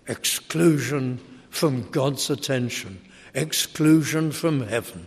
Exclusion 0.08 1.20
from 1.52 1.88
God's 1.92 2.32
attention, 2.32 3.00
exclusion 3.36 4.32
from 4.32 4.68
heaven, 4.68 5.06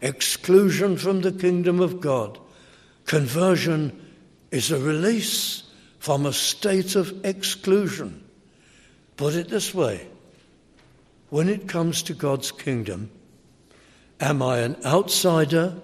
exclusion 0.00 0.96
from 0.96 1.20
the 1.20 1.32
kingdom 1.32 1.80
of 1.80 2.00
God. 2.00 2.38
Conversion 3.04 4.00
is 4.50 4.70
a 4.70 4.80
release 4.80 5.64
from 5.98 6.24
a 6.24 6.32
state 6.32 6.96
of 6.96 7.22
exclusion. 7.26 8.24
Put 9.18 9.34
it 9.34 9.50
this 9.50 9.74
way 9.74 10.06
when 11.28 11.50
it 11.50 11.68
comes 11.68 12.02
to 12.04 12.14
God's 12.14 12.52
kingdom, 12.52 13.10
am 14.18 14.40
I 14.40 14.60
an 14.60 14.76
outsider 14.82 15.74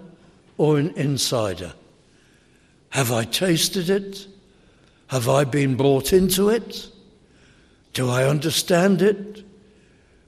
or 0.57 0.79
an 0.79 0.89
insider? 0.95 1.73
Have 2.89 3.11
I 3.11 3.23
tasted 3.23 3.89
it? 3.89 4.27
Have 5.07 5.27
I 5.27 5.43
been 5.43 5.75
brought 5.75 6.13
into 6.13 6.49
it? 6.49 6.89
Do 7.93 8.09
I 8.09 8.25
understand 8.25 9.01
it? 9.01 9.43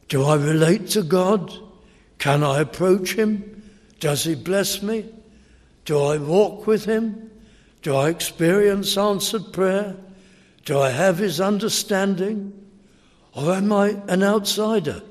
Do 0.08 0.24
I 0.24 0.36
relate 0.36 0.90
to 0.90 1.04
God? 1.04 1.52
Can 2.18 2.44
I 2.44 2.60
approach 2.60 3.14
Him? 3.14 3.64
Does 4.00 4.24
He 4.24 4.36
bless 4.36 4.82
me? 4.82 5.06
Do 5.86 6.00
I 6.00 6.18
walk 6.18 6.68
with 6.68 6.86
Him? 6.86 7.32
Do 7.82 7.96
I 7.96 8.10
experience 8.10 8.98
answered 8.98 9.54
prayer? 9.54 9.96
Do 10.66 10.80
I 10.80 10.90
have 10.90 11.18
His 11.18 11.42
understanding? 11.42 12.54
Or 13.34 13.54
am 13.54 13.72
I 13.72 14.02
an 14.08 14.24
outsider? 14.24 15.02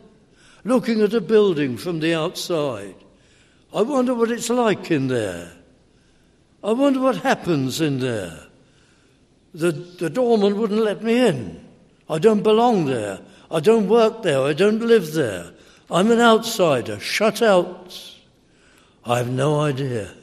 looking 0.65 1.01
at 1.01 1.15
a 1.15 1.21
building 1.21 1.77
from 1.77 2.01
the 2.01 2.15
outside. 2.15 2.95
I 3.75 3.83
wonder 3.83 4.15
what 4.15 4.31
it's 4.31 4.51
like 4.51 4.91
in 4.91 5.09
there. 5.09 5.53
I 6.63 6.73
wonder 6.73 7.01
what 7.01 7.17
happens 7.19 7.81
in 7.81 8.01
there. 8.01 8.47
The, 9.55 9.73
the 9.73 10.11
doorman 10.11 10.59
wouldn't 10.59 10.83
let 10.83 11.03
me 11.03 11.27
in. 11.27 11.67
I 12.09 12.19
don't 12.19 12.43
belong 12.43 12.87
there. 12.87 13.21
I 13.51 13.61
don't 13.61 13.89
work 13.89 14.23
there. 14.23 14.43
I 14.43 14.53
don't 14.53 14.81
live 14.81 15.13
there. 15.13 15.53
I'm 15.91 16.11
an 16.11 16.21
outsider, 16.21 17.01
shut 17.01 17.43
out. 17.43 17.99
I 19.05 19.19
have 19.19 19.31
no 19.31 19.61
idea 19.61 20.15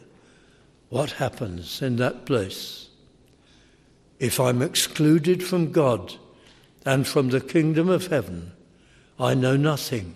what 0.89 1.11
happens 1.11 1.81
in 1.81 1.97
that 1.97 2.25
place. 2.25 2.89
If 4.19 4.39
I'm 4.39 4.61
excluded 4.61 5.43
from 5.43 5.71
God 5.71 6.15
and 6.85 7.05
from 7.05 7.29
the 7.29 7.41
kingdom 7.41 7.89
of 7.89 8.07
heaven, 8.07 8.53
I 9.19 9.33
know 9.33 9.57
nothing 9.57 10.15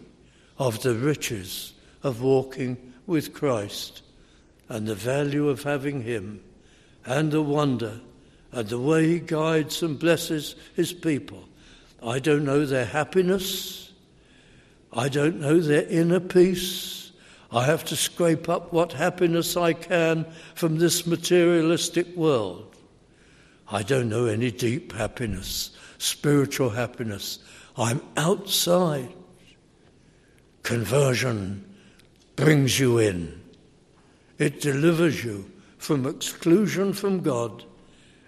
of 0.57 0.83
the 0.83 0.93
riches 0.95 1.73
of 2.03 2.21
walking 2.21 2.93
with 3.05 3.33
Christ 3.33 4.03
and 4.71 4.87
the 4.87 4.95
value 4.95 5.49
of 5.49 5.63
having 5.63 6.01
Him 6.01 6.41
and 7.05 7.29
the 7.29 7.41
wonder 7.41 7.99
and 8.53 8.69
the 8.69 8.79
way 8.79 9.05
He 9.05 9.19
guides 9.19 9.83
and 9.83 9.99
blesses 9.99 10.55
His 10.73 10.93
people. 10.93 11.43
I 12.01 12.19
don't 12.19 12.45
know 12.45 12.65
their 12.65 12.85
happiness. 12.85 13.91
I 14.93 15.09
don't 15.09 15.41
know 15.41 15.59
their 15.59 15.85
inner 15.87 16.21
peace. 16.21 17.11
I 17.51 17.65
have 17.65 17.83
to 17.85 17.97
scrape 17.97 18.47
up 18.47 18.71
what 18.71 18.93
happiness 18.93 19.57
I 19.57 19.73
can 19.73 20.25
from 20.55 20.77
this 20.77 21.05
materialistic 21.05 22.15
world. 22.15 22.73
I 23.67 23.83
don't 23.83 24.07
know 24.07 24.25
any 24.25 24.51
deep 24.51 24.93
happiness, 24.93 25.71
spiritual 25.97 26.69
happiness. 26.69 27.39
I'm 27.75 28.01
outside. 28.15 29.09
Conversion 30.63 31.75
brings 32.37 32.79
you 32.79 32.99
in. 32.99 33.40
It 34.41 34.59
delivers 34.59 35.23
you 35.23 35.51
from 35.77 36.07
exclusion 36.07 36.93
from 36.93 37.19
God 37.21 37.63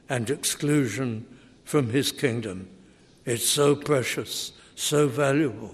and 0.07 0.29
exclusion 0.29 1.25
from 1.63 1.89
His 1.89 2.11
kingdom. 2.11 2.69
It's 3.25 3.49
so 3.49 3.75
precious, 3.75 4.51
so 4.75 5.07
valuable. 5.07 5.73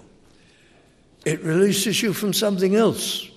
It 1.26 1.44
releases 1.44 2.00
you 2.00 2.14
from 2.14 2.32
something 2.32 2.74
else 2.74 3.28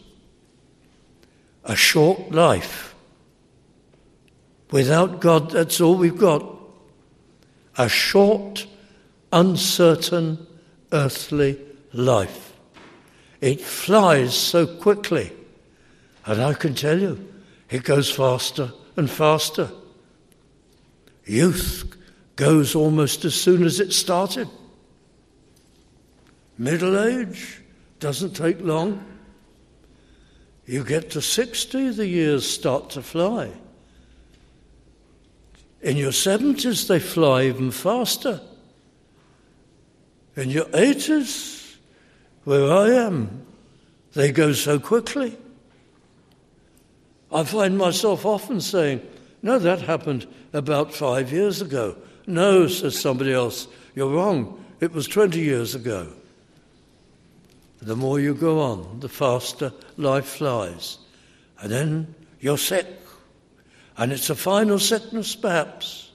a 1.65 1.75
short 1.75 2.31
life. 2.31 2.95
Without 4.71 5.19
God, 5.19 5.51
that's 5.51 5.81
all 5.81 5.95
we've 5.95 6.17
got. 6.17 6.57
A 7.77 7.89
short, 7.89 8.65
uncertain, 9.33 10.47
earthly 10.93 11.59
life. 11.91 12.53
It 13.41 13.59
flies 13.59 14.33
so 14.33 14.65
quickly. 14.65 15.33
And 16.25 16.41
I 16.41 16.53
can 16.53 16.73
tell 16.73 16.99
you, 16.99 17.33
it 17.69 17.83
goes 17.83 18.09
faster 18.09 18.71
and 18.95 19.09
faster. 19.09 19.69
Youth 21.25 21.95
goes 22.35 22.75
almost 22.75 23.25
as 23.25 23.35
soon 23.35 23.63
as 23.63 23.79
it 23.79 23.93
started. 23.93 24.47
Middle 26.57 26.99
age 26.99 27.61
doesn't 27.99 28.35
take 28.35 28.61
long. 28.61 29.03
You 30.65 30.83
get 30.83 31.11
to 31.11 31.21
60, 31.21 31.89
the 31.91 32.07
years 32.07 32.49
start 32.49 32.91
to 32.91 33.01
fly. 33.01 33.51
In 35.81 35.97
your 35.97 36.11
70s, 36.11 36.87
they 36.87 36.99
fly 36.99 37.43
even 37.43 37.71
faster. 37.71 38.39
In 40.35 40.49
your 40.49 40.65
80s, 40.65 41.75
where 42.45 42.71
I 42.71 42.91
am. 42.91 43.45
They 44.13 44.31
go 44.31 44.53
so 44.53 44.79
quickly. 44.79 45.37
I 47.33 47.43
find 47.43 47.77
myself 47.77 48.25
often 48.25 48.61
saying, 48.61 49.01
No, 49.41 49.59
that 49.59 49.81
happened 49.81 50.27
about 50.53 50.93
five 50.93 51.31
years 51.31 51.61
ago. 51.61 51.95
No, 52.27 52.67
says 52.67 52.99
somebody 52.99 53.33
else, 53.33 53.67
you're 53.95 54.13
wrong. 54.13 54.63
It 54.79 54.93
was 54.93 55.07
20 55.07 55.39
years 55.39 55.75
ago. 55.75 56.11
The 57.81 57.95
more 57.95 58.19
you 58.19 58.33
go 58.33 58.61
on, 58.61 58.99
the 58.99 59.09
faster 59.09 59.73
life 59.97 60.25
flies. 60.25 60.99
And 61.59 61.71
then 61.71 62.15
you're 62.39 62.57
sick. 62.57 62.87
And 63.97 64.11
it's 64.11 64.29
a 64.29 64.35
final 64.35 64.79
sickness, 64.79 65.35
perhaps. 65.35 66.11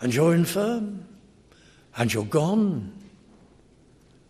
And 0.00 0.14
you're 0.14 0.34
infirm. 0.34 1.04
And 1.96 2.12
you're 2.12 2.24
gone. 2.24 2.92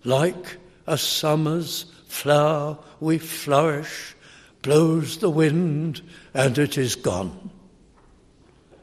Like 0.04 0.58
a 0.86 0.98
summer's 0.98 1.86
flower 2.08 2.78
we 3.00 3.18
flourish, 3.18 4.14
blows 4.66 5.18
the 5.18 5.30
wind, 5.30 6.02
and 6.34 6.58
it 6.58 6.76
is 6.76 6.96
gone. 6.96 7.50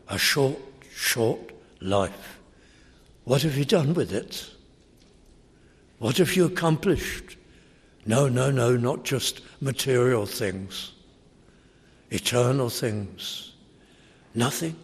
A 0.08 0.18
short, 0.18 0.58
short 0.96 1.52
life. 1.82 2.40
What 3.26 3.42
have 3.42 3.58
you 3.58 3.66
done 3.66 3.94
with 3.94 4.14
it? 4.14 4.50
What 6.00 6.18
have 6.20 6.38
you 6.38 6.46
accomplished? 6.46 7.36
No, 8.06 8.30
no, 8.30 8.50
no, 8.50 8.78
not 8.78 9.04
just 9.04 9.42
material 9.60 10.26
things, 10.26 10.94
eternal 12.12 12.70
things. 12.70 13.52
Nothing. 14.34 14.78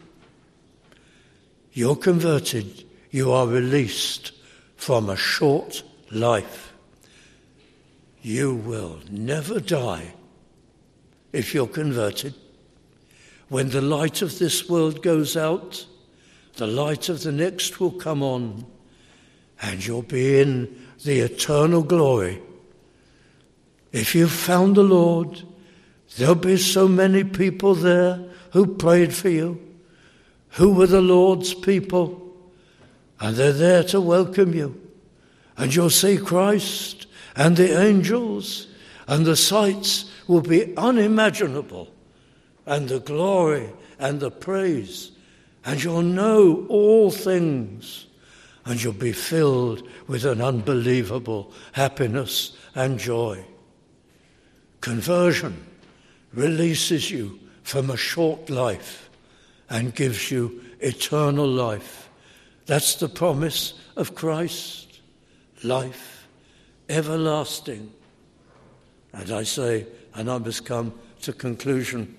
You're 1.71 1.95
converted, 1.95 2.83
you 3.09 3.31
are 3.31 3.47
released 3.47 4.33
from 4.75 5.09
a 5.09 5.15
short 5.15 5.81
life 6.12 6.73
you 8.21 8.53
will 8.53 8.99
never 9.09 9.62
die 9.62 10.13
if 11.31 11.53
you're 11.53 11.67
converted. 11.67 12.33
When 13.49 13.69
the 13.69 13.81
light 13.81 14.21
of 14.21 14.39
this 14.39 14.69
world 14.69 15.01
goes 15.01 15.35
out, 15.35 15.85
the 16.55 16.67
light 16.67 17.09
of 17.09 17.23
the 17.23 17.31
next 17.31 17.79
will 17.79 17.91
come 17.91 18.21
on, 18.21 18.65
and 19.61 19.85
you'll 19.85 20.01
be 20.01 20.39
in 20.39 20.87
the 21.03 21.19
eternal 21.19 21.83
glory. 21.83 22.41
If 23.91 24.13
you've 24.13 24.31
found 24.31 24.75
the 24.75 24.83
Lord, 24.83 25.41
there'll 26.17 26.35
be 26.35 26.57
so 26.57 26.87
many 26.87 27.23
people 27.23 27.73
there 27.75 28.19
who 28.51 28.75
prayed 28.75 29.13
for 29.13 29.29
you, 29.29 29.59
who 30.49 30.73
were 30.73 30.87
the 30.87 31.01
Lord's 31.01 31.53
people, 31.53 32.35
and 33.19 33.35
they're 33.35 33.51
there 33.51 33.83
to 33.85 34.01
welcome 34.01 34.53
you. 34.53 34.79
And 35.57 35.73
you'll 35.73 35.89
see 35.89 36.17
Christ 36.17 37.07
and 37.35 37.57
the 37.57 37.81
angels, 37.81 38.67
and 39.07 39.25
the 39.25 39.35
sights 39.35 40.09
will 40.29 40.41
be 40.41 40.77
unimaginable, 40.77 41.91
and 42.67 42.87
the 42.87 42.99
glory 42.99 43.67
and 43.97 44.19
the 44.19 44.29
praise, 44.29 45.11
and 45.65 45.83
you'll 45.83 46.03
know 46.03 46.67
all 46.69 47.09
things, 47.09 48.05
and 48.63 48.81
you'll 48.81 48.93
be 48.93 49.11
filled 49.11 49.81
with 50.05 50.25
an 50.25 50.39
unbelievable 50.39 51.51
happiness 51.71 52.55
and 52.75 52.99
joy. 52.99 53.43
Conversion 54.81 55.65
releases 56.31 57.09
you 57.09 57.39
from 57.63 57.89
a 57.89 57.97
short 57.97 58.51
life 58.51 59.09
and 59.67 59.95
gives 59.95 60.29
you 60.29 60.61
eternal 60.79 61.47
life. 61.47 62.07
That's 62.67 62.93
the 62.93 63.09
promise 63.09 63.73
of 63.95 64.13
Christ 64.13 64.99
life 65.63 66.27
everlasting. 66.87 67.91
And 69.11 69.31
I 69.31 69.41
say, 69.41 69.87
and 70.19 70.29
I 70.29 70.38
must 70.38 70.65
come 70.65 70.93
to 71.21 71.32
conclusion 71.32 72.13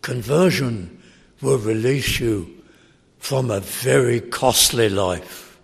conversion 0.00 1.02
will 1.42 1.58
release 1.58 2.18
you 2.18 2.62
from 3.18 3.50
a 3.50 3.60
very 3.60 4.18
costly 4.18 4.88
life. 4.88 5.60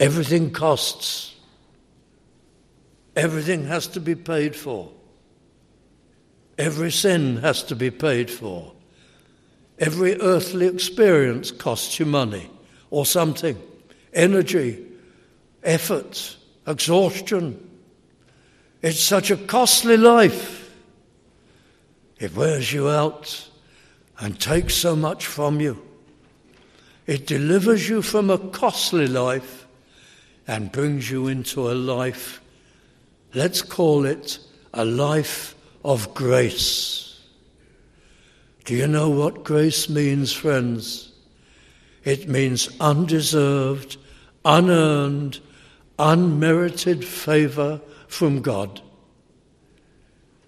Everything 0.00 0.50
costs, 0.50 1.36
everything 3.14 3.66
has 3.66 3.86
to 3.86 4.00
be 4.00 4.16
paid 4.16 4.56
for. 4.56 4.90
Every 6.58 6.90
sin 6.90 7.36
has 7.36 7.62
to 7.64 7.76
be 7.76 7.92
paid 7.92 8.32
for. 8.32 8.72
Every 9.78 10.20
earthly 10.20 10.66
experience 10.66 11.52
costs 11.52 12.00
you 12.00 12.06
money 12.06 12.50
or 12.90 13.06
something 13.06 13.62
energy, 14.12 14.84
effort, 15.62 16.36
exhaustion. 16.66 17.70
It's 18.84 19.00
such 19.00 19.30
a 19.30 19.38
costly 19.38 19.96
life. 19.96 20.70
It 22.18 22.36
wears 22.36 22.70
you 22.70 22.90
out 22.90 23.48
and 24.18 24.38
takes 24.38 24.74
so 24.74 24.94
much 24.94 25.24
from 25.24 25.58
you. 25.58 25.82
It 27.06 27.26
delivers 27.26 27.88
you 27.88 28.02
from 28.02 28.28
a 28.28 28.36
costly 28.36 29.06
life 29.06 29.66
and 30.46 30.70
brings 30.70 31.10
you 31.10 31.28
into 31.28 31.70
a 31.70 31.72
life, 31.72 32.42
let's 33.32 33.62
call 33.62 34.04
it 34.04 34.38
a 34.74 34.84
life 34.84 35.54
of 35.82 36.12
grace. 36.12 37.22
Do 38.66 38.74
you 38.74 38.86
know 38.86 39.08
what 39.08 39.44
grace 39.44 39.88
means, 39.88 40.30
friends? 40.30 41.10
It 42.04 42.28
means 42.28 42.68
undeserved, 42.80 43.96
unearned, 44.44 45.40
unmerited 45.98 47.02
favour 47.02 47.80
from 48.14 48.40
God. 48.40 48.80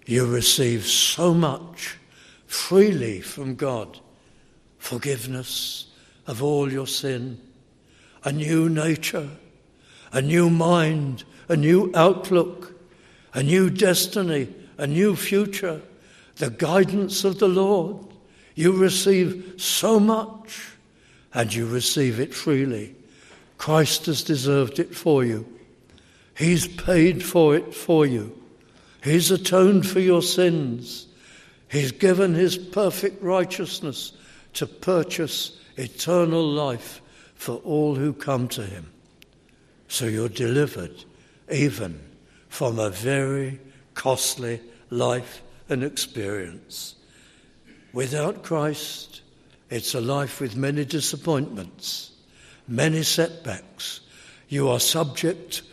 You 0.05 0.25
receive 0.25 0.87
so 0.87 1.33
much 1.33 1.97
freely 2.45 3.19
from 3.19 3.55
God 3.55 3.99
forgiveness 4.77 5.87
of 6.27 6.41
all 6.41 6.71
your 6.71 6.87
sin, 6.87 7.41
a 8.23 8.31
new 8.31 8.69
nature, 8.69 9.29
a 10.13 10.21
new 10.21 10.49
mind, 10.49 11.25
a 11.49 11.57
new 11.57 11.91
outlook, 11.93 12.73
a 13.33 13.43
new 13.43 13.69
destiny, 13.69 14.47
a 14.77 14.87
new 14.87 15.13
future, 15.13 15.81
the 16.37 16.51
guidance 16.51 17.25
of 17.25 17.39
the 17.39 17.49
Lord. 17.49 17.97
You 18.55 18.71
receive 18.71 19.55
so 19.57 19.99
much 19.99 20.71
and 21.33 21.53
you 21.53 21.67
receive 21.67 22.21
it 22.21 22.33
freely. 22.33 22.95
Christ 23.57 24.05
has 24.05 24.23
deserved 24.23 24.79
it 24.79 24.95
for 24.95 25.25
you. 25.25 25.56
He's 26.37 26.67
paid 26.67 27.23
for 27.25 27.55
it 27.55 27.73
for 27.73 28.05
you. 28.05 28.37
He's 29.03 29.31
atoned 29.31 29.87
for 29.87 29.99
your 29.99 30.21
sins. 30.21 31.07
He's 31.69 31.91
given 31.91 32.35
his 32.35 32.57
perfect 32.57 33.23
righteousness 33.23 34.13
to 34.53 34.67
purchase 34.67 35.57
eternal 35.77 36.47
life 36.47 37.01
for 37.35 37.55
all 37.57 37.95
who 37.95 38.13
come 38.13 38.47
to 38.49 38.63
him. 38.63 38.91
So 39.87 40.05
you're 40.05 40.29
delivered 40.29 41.03
even 41.51 41.99
from 42.49 42.77
a 42.77 42.91
very 42.91 43.59
costly 43.95 44.61
life 44.91 45.41
and 45.69 45.83
experience. 45.83 46.95
Without 47.93 48.43
Christ, 48.43 49.21
it's 49.71 49.95
a 49.95 50.01
life 50.01 50.39
with 50.39 50.55
many 50.55 50.85
disappointments, 50.85 52.11
many 52.67 53.01
setbacks. 53.01 54.01
You 54.49 54.69
are 54.69 54.79
subject 54.79 55.63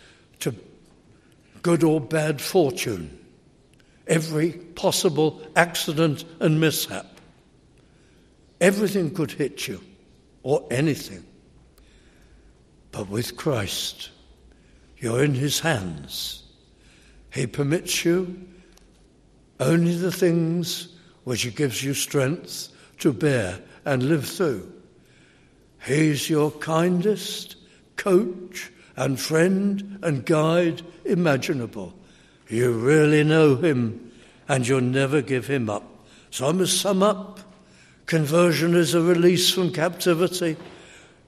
good 1.64 1.82
or 1.82 1.98
bad 1.98 2.42
fortune, 2.42 3.18
every 4.06 4.52
possible 4.52 5.40
accident 5.56 6.22
and 6.38 6.60
mishap. 6.60 7.06
Everything 8.60 9.12
could 9.12 9.32
hit 9.32 9.66
you, 9.66 9.80
or 10.42 10.62
anything. 10.70 11.24
But 12.92 13.08
with 13.08 13.38
Christ, 13.38 14.10
you're 14.98 15.24
in 15.24 15.34
His 15.34 15.58
hands. 15.58 16.42
He 17.32 17.46
permits 17.46 18.04
you 18.04 18.46
only 19.58 19.96
the 19.96 20.12
things 20.12 20.88
which 21.24 21.42
He 21.42 21.50
gives 21.50 21.82
you 21.82 21.94
strength 21.94 22.68
to 22.98 23.10
bear 23.10 23.58
and 23.86 24.02
live 24.02 24.26
through. 24.26 24.70
He's 25.86 26.28
your 26.28 26.50
kindest 26.50 27.56
coach 27.96 28.70
and 28.96 29.18
friend 29.18 29.98
and 30.02 30.24
guide 30.24 30.82
imaginable. 31.04 31.94
You 32.48 32.72
really 32.72 33.24
know 33.24 33.56
Him 33.56 34.12
and 34.48 34.66
you'll 34.66 34.80
never 34.80 35.22
give 35.22 35.46
Him 35.46 35.70
up. 35.70 35.84
So 36.30 36.48
I 36.48 36.52
must 36.52 36.80
sum 36.80 37.02
up. 37.02 37.40
Conversion 38.06 38.74
is 38.74 38.94
a 38.94 39.00
release 39.00 39.50
from 39.50 39.72
captivity. 39.72 40.56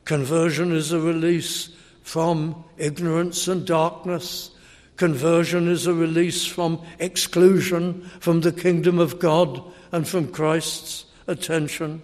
Conversion 0.05 0.73
is 0.73 0.93
a 0.93 1.01
release 1.01 1.71
from 2.03 2.65
ignorance 2.77 3.49
and 3.49 3.67
darkness. 3.67 4.51
Conversion 4.97 5.69
is 5.69 5.87
a 5.87 5.95
release 5.95 6.47
from 6.47 6.81
exclusion 6.99 8.03
from 8.21 8.41
the 8.41 8.53
kingdom 8.53 8.99
of 8.99 9.19
God 9.19 9.63
and 9.93 10.07
from 10.07 10.33
Christ's 10.33 11.07
attention. 11.27 12.03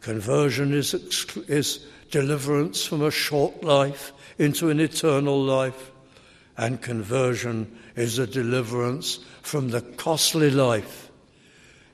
Conversion 0.00 0.72
is, 0.72 0.94
is 1.48 1.86
deliverance 2.10 2.84
from 2.84 3.02
a 3.02 3.10
short 3.10 3.62
life 3.62 4.12
into 4.38 4.70
an 4.70 4.80
eternal 4.80 5.42
life. 5.42 5.90
And 6.56 6.82
conversion 6.82 7.78
is 7.96 8.18
a 8.18 8.26
deliverance 8.26 9.20
from 9.42 9.70
the 9.70 9.80
costly 9.80 10.50
life 10.50 11.10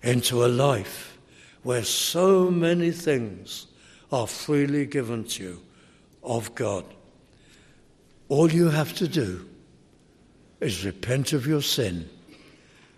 into 0.03 0.45
a 0.45 0.49
life 0.49 1.19
where 1.63 1.85
so 1.85 2.51
many 2.51 2.91
things 2.91 3.67
are 4.13 4.27
freely 4.27 4.87
given 4.87 5.25
to 5.25 5.43
you 5.43 5.63
of 6.23 6.55
God. 6.55 6.85
All 8.29 8.51
you 8.51 8.71
have 8.71 8.95
to 8.95 9.09
do 9.09 9.49
is 10.61 10.85
repent 10.85 11.33
of 11.33 11.47
your 11.47 11.63
sin 11.63 12.09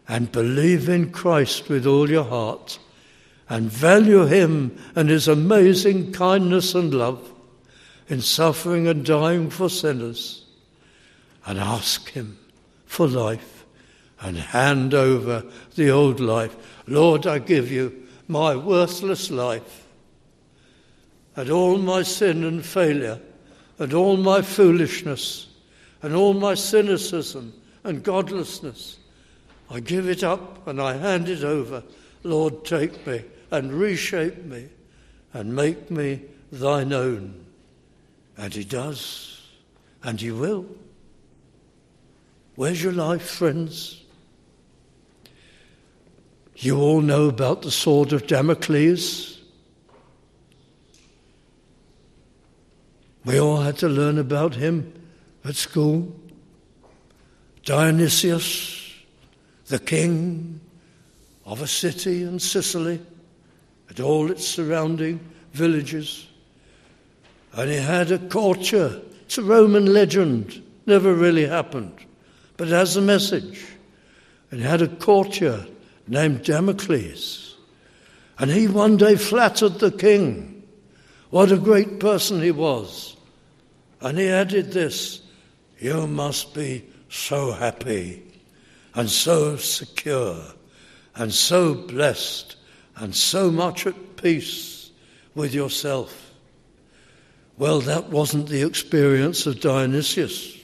and 0.07 0.33
believe 0.33 0.89
in 0.89 1.11
Christ 1.11 1.69
with 1.69 1.87
all 1.87 2.09
your 2.09 2.25
heart 2.25 2.79
and 3.49 3.71
value 3.71 4.27
Him 4.27 4.77
and 4.95 5.09
His 5.09 5.29
amazing 5.29 6.13
kindness 6.13 6.75
and 6.75 6.93
love 6.93 7.33
in 8.09 8.21
suffering 8.21 8.87
and 8.87 9.05
dying 9.05 9.51
for 9.51 9.69
sinners 9.69 10.45
and 11.47 11.59
ask 11.59 12.11
Him 12.11 12.39
for 12.87 13.07
life 13.07 13.65
and 14.21 14.37
hand 14.37 14.95
over 14.95 15.45
the 15.77 15.91
old 15.91 16.21
life. 16.21 16.57
Lord, 16.87 17.27
I 17.27 17.39
give 17.39 17.71
you 17.71 18.07
my 18.27 18.57
worthless 18.57 19.31
life 19.31 19.87
and 21.37 21.51
all 21.51 21.79
my 21.79 22.03
sin 22.03 22.45
and 22.45 22.65
failure 22.65 23.21
and 23.79 23.95
all 23.95 24.17
my 24.17 24.43
foolishness 24.43 25.47
and 26.03 26.15
all 26.15 26.35
my 26.35 26.55
cynicism 26.55 27.53
and 27.85 28.03
godlessness. 28.03 28.99
I 29.71 29.81
give 29.81 30.09
it 30.09 30.25
up 30.25 30.67
and 30.67 30.81
I 30.81 30.97
hand 30.97 31.29
it 31.29 31.45
over. 31.45 31.83
Lord, 32.23 32.65
take 32.65 33.07
me 33.07 33.23
and 33.51 33.73
reshape 33.73 34.45
me 34.45 34.69
and 35.33 35.55
make 35.55 35.91
me 35.91 36.23
thine 36.51 36.93
own. 36.93 37.45
And 38.37 38.55
he 38.55 38.65
does, 38.65 39.43
and 40.03 40.21
he 40.21 40.31
will. 40.31 40.67
Where's 42.55 42.83
your 42.83 42.93
life, 42.93 43.23
friends? 43.23 44.03
You 46.57 46.81
all 46.81 47.01
know 47.01 47.29
about 47.29 47.63
the 47.63 47.71
sword 47.71 48.13
of 48.13 48.27
Damocles. 48.27 49.41
We 53.25 53.39
all 53.39 53.59
had 53.59 53.77
to 53.79 53.89
learn 53.89 54.19
about 54.19 54.55
him 54.55 54.93
at 55.45 55.55
school. 55.55 56.15
Dionysius, 57.65 58.93
the 59.67 59.79
king 59.79 60.61
of 61.45 61.63
a 61.63 61.67
city 61.67 62.23
in 62.23 62.39
Sicily, 62.39 63.01
and 63.89 64.01
all 64.01 64.31
its 64.31 64.47
surrounding 64.47 65.21
villages. 65.53 66.27
And 67.53 67.71
he 67.71 67.77
had 67.77 68.13
a 68.13 68.19
courtier. 68.19 69.01
It's 69.23 69.39
a 69.39 69.43
Roman 69.43 69.93
legend, 69.93 70.63
never 70.87 71.15
really 71.15 71.47
happened. 71.47 72.05
but 72.57 72.69
it 72.69 72.73
has 72.73 72.97
a 72.97 73.01
message. 73.01 73.65
And 74.51 74.61
he 74.61 74.67
had 74.67 74.83
a 74.83 74.89
courtier 74.89 75.67
named 76.07 76.45
Damocles. 76.45 77.57
And 78.39 78.51
he 78.51 78.67
one 78.67 78.97
day 78.97 79.17
flattered 79.17 79.79
the 79.79 79.91
king. 79.91 80.63
What 81.31 81.53
a 81.53 81.59
great 81.59 82.01
person 82.01 82.41
he 82.41 82.51
was. 82.51 83.17
And 84.01 84.19
he 84.19 84.29
added 84.29 84.73
this 84.73 85.21
You 85.79 86.07
must 86.07 86.55
be 86.55 86.85
so 87.09 87.53
happy 87.53 88.23
and 88.95 89.09
so 89.09 89.57
secure 89.57 90.43
and 91.15 91.33
so 91.33 91.75
blessed 91.75 92.57
and 92.99 93.15
so 93.15 93.51
much 93.51 93.87
at 93.87 94.17
peace 94.17 94.91
with 95.35 95.55
yourself. 95.55 96.33
Well, 97.57 97.81
that 97.81 98.09
wasn't 98.09 98.49
the 98.49 98.67
experience 98.67 99.47
of 99.47 99.61
Dionysius. 99.61 100.57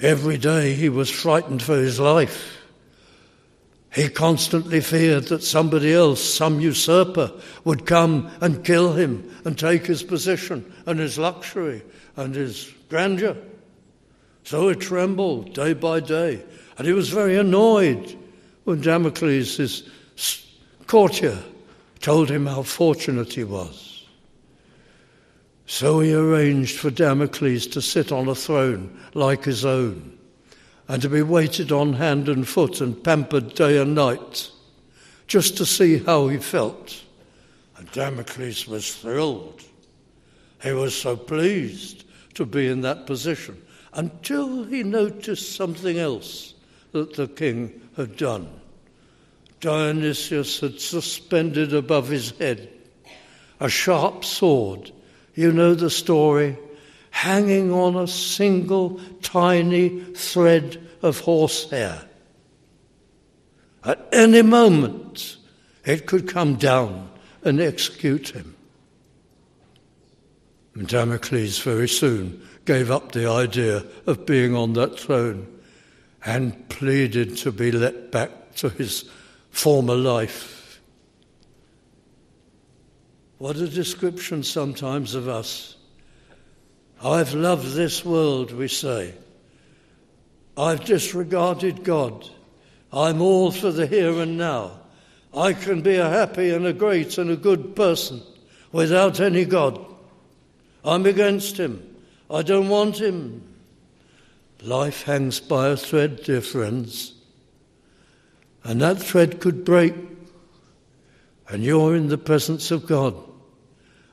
Every 0.00 0.38
day 0.38 0.74
he 0.74 0.88
was 0.88 1.10
frightened 1.10 1.62
for 1.62 1.76
his 1.76 1.98
life. 1.98 2.52
He 3.94 4.08
constantly 4.08 4.80
feared 4.80 5.24
that 5.28 5.42
somebody 5.42 5.92
else, 5.94 6.22
some 6.22 6.60
usurper, 6.60 7.32
would 7.64 7.86
come 7.86 8.30
and 8.40 8.64
kill 8.64 8.92
him 8.92 9.30
and 9.44 9.58
take 9.58 9.86
his 9.86 10.02
position 10.02 10.70
and 10.84 10.98
his 10.98 11.16
luxury 11.16 11.82
and 12.16 12.34
his 12.34 12.70
grandeur. 12.90 13.36
So 14.44 14.68
he 14.68 14.74
trembled 14.74 15.54
day 15.54 15.72
by 15.72 16.00
day, 16.00 16.44
and 16.76 16.86
he 16.86 16.92
was 16.92 17.08
very 17.08 17.36
annoyed 17.38 18.16
when 18.64 18.80
Damocles, 18.80 19.56
his 19.56 19.88
courtier, 20.86 21.38
told 22.00 22.30
him 22.30 22.46
how 22.46 22.62
fortunate 22.62 23.32
he 23.32 23.44
was. 23.44 24.04
So 25.66 26.00
he 26.00 26.14
arranged 26.14 26.78
for 26.78 26.90
Damocles 26.90 27.66
to 27.68 27.82
sit 27.82 28.12
on 28.12 28.28
a 28.28 28.34
throne 28.34 29.00
like 29.14 29.44
his 29.44 29.64
own, 29.64 30.16
and 30.88 31.02
to 31.02 31.08
be 31.08 31.22
waited 31.22 31.72
on 31.72 31.94
hand 31.94 32.28
and 32.28 32.46
foot 32.46 32.80
and 32.80 33.02
pampered 33.02 33.54
day 33.54 33.78
and 33.78 33.94
night, 33.94 34.50
just 35.26 35.56
to 35.56 35.66
see 35.66 35.98
how 35.98 36.28
he 36.28 36.38
felt. 36.38 37.02
And 37.76 37.90
Damocles 37.90 38.68
was 38.68 38.94
thrilled. 38.94 39.62
He 40.62 40.72
was 40.72 40.94
so 40.94 41.16
pleased 41.16 42.04
to 42.34 42.46
be 42.46 42.68
in 42.68 42.82
that 42.82 43.06
position 43.06 43.60
until 43.92 44.64
he 44.64 44.82
noticed 44.82 45.56
something 45.56 45.98
else 45.98 46.54
that 46.92 47.14
the 47.14 47.26
king 47.26 47.88
had 47.96 48.16
done. 48.16 48.48
Dionysius 49.60 50.60
had 50.60 50.80
suspended 50.80 51.72
above 51.72 52.08
his 52.08 52.30
head 52.38 52.68
a 53.58 53.68
sharp 53.68 54.24
sword 54.24 54.92
you 55.36 55.52
know 55.52 55.74
the 55.74 55.90
story. 55.90 56.58
Hanging 57.10 57.72
on 57.72 57.96
a 57.96 58.06
single 58.06 59.00
tiny 59.22 60.00
thread 60.14 60.84
of 61.02 61.20
horsehair. 61.20 62.02
At 63.84 64.06
any 64.12 64.42
moment, 64.42 65.36
it 65.84 66.06
could 66.06 66.28
come 66.28 66.56
down 66.56 67.08
and 67.42 67.60
execute 67.60 68.30
him. 68.30 68.56
And 70.74 70.88
Damocles 70.88 71.58
very 71.60 71.88
soon 71.88 72.46
gave 72.64 72.90
up 72.90 73.12
the 73.12 73.30
idea 73.30 73.84
of 74.06 74.26
being 74.26 74.54
on 74.54 74.74
that 74.74 74.98
throne 74.98 75.46
and 76.24 76.68
pleaded 76.68 77.36
to 77.38 77.52
be 77.52 77.72
let 77.72 78.10
back 78.10 78.56
to 78.56 78.68
his 78.68 79.08
former 79.56 79.94
life. 79.94 80.80
What 83.38 83.56
a 83.56 83.66
description 83.66 84.42
sometimes 84.42 85.14
of 85.14 85.28
us. 85.28 85.76
I've 87.02 87.32
loved 87.32 87.72
this 87.72 88.04
world, 88.04 88.52
we 88.52 88.68
say. 88.68 89.14
I've 90.58 90.84
disregarded 90.84 91.84
God. 91.84 92.28
I'm 92.92 93.22
all 93.22 93.50
for 93.50 93.72
the 93.72 93.86
here 93.86 94.20
and 94.20 94.36
now. 94.36 94.78
I 95.34 95.54
can 95.54 95.80
be 95.80 95.96
a 95.96 96.08
happy 96.08 96.50
and 96.50 96.66
a 96.66 96.74
great 96.74 97.16
and 97.16 97.30
a 97.30 97.36
good 97.36 97.74
person 97.74 98.22
without 98.72 99.20
any 99.20 99.46
God. 99.46 99.82
I'm 100.84 101.06
against 101.06 101.56
Him. 101.56 101.96
I 102.30 102.42
don't 102.42 102.68
want 102.68 103.00
Him. 103.00 103.42
Life 104.62 105.04
hangs 105.04 105.40
by 105.40 105.68
a 105.68 105.76
thread, 105.76 106.24
dear 106.24 106.42
friends. 106.42 107.15
And 108.66 108.80
that 108.80 108.98
thread 108.98 109.40
could 109.40 109.64
break, 109.64 109.94
and 111.48 111.62
you're 111.62 111.94
in 111.94 112.08
the 112.08 112.18
presence 112.18 112.70
of 112.70 112.86
God 112.86 113.14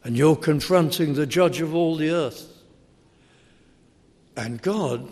and 0.04 0.18
you're 0.18 0.36
confronting 0.36 1.14
the 1.14 1.26
judge 1.26 1.62
of 1.62 1.74
all 1.74 1.95
the 1.95 2.10
earth. 2.10 2.49
And 4.36 4.62
God 4.62 5.10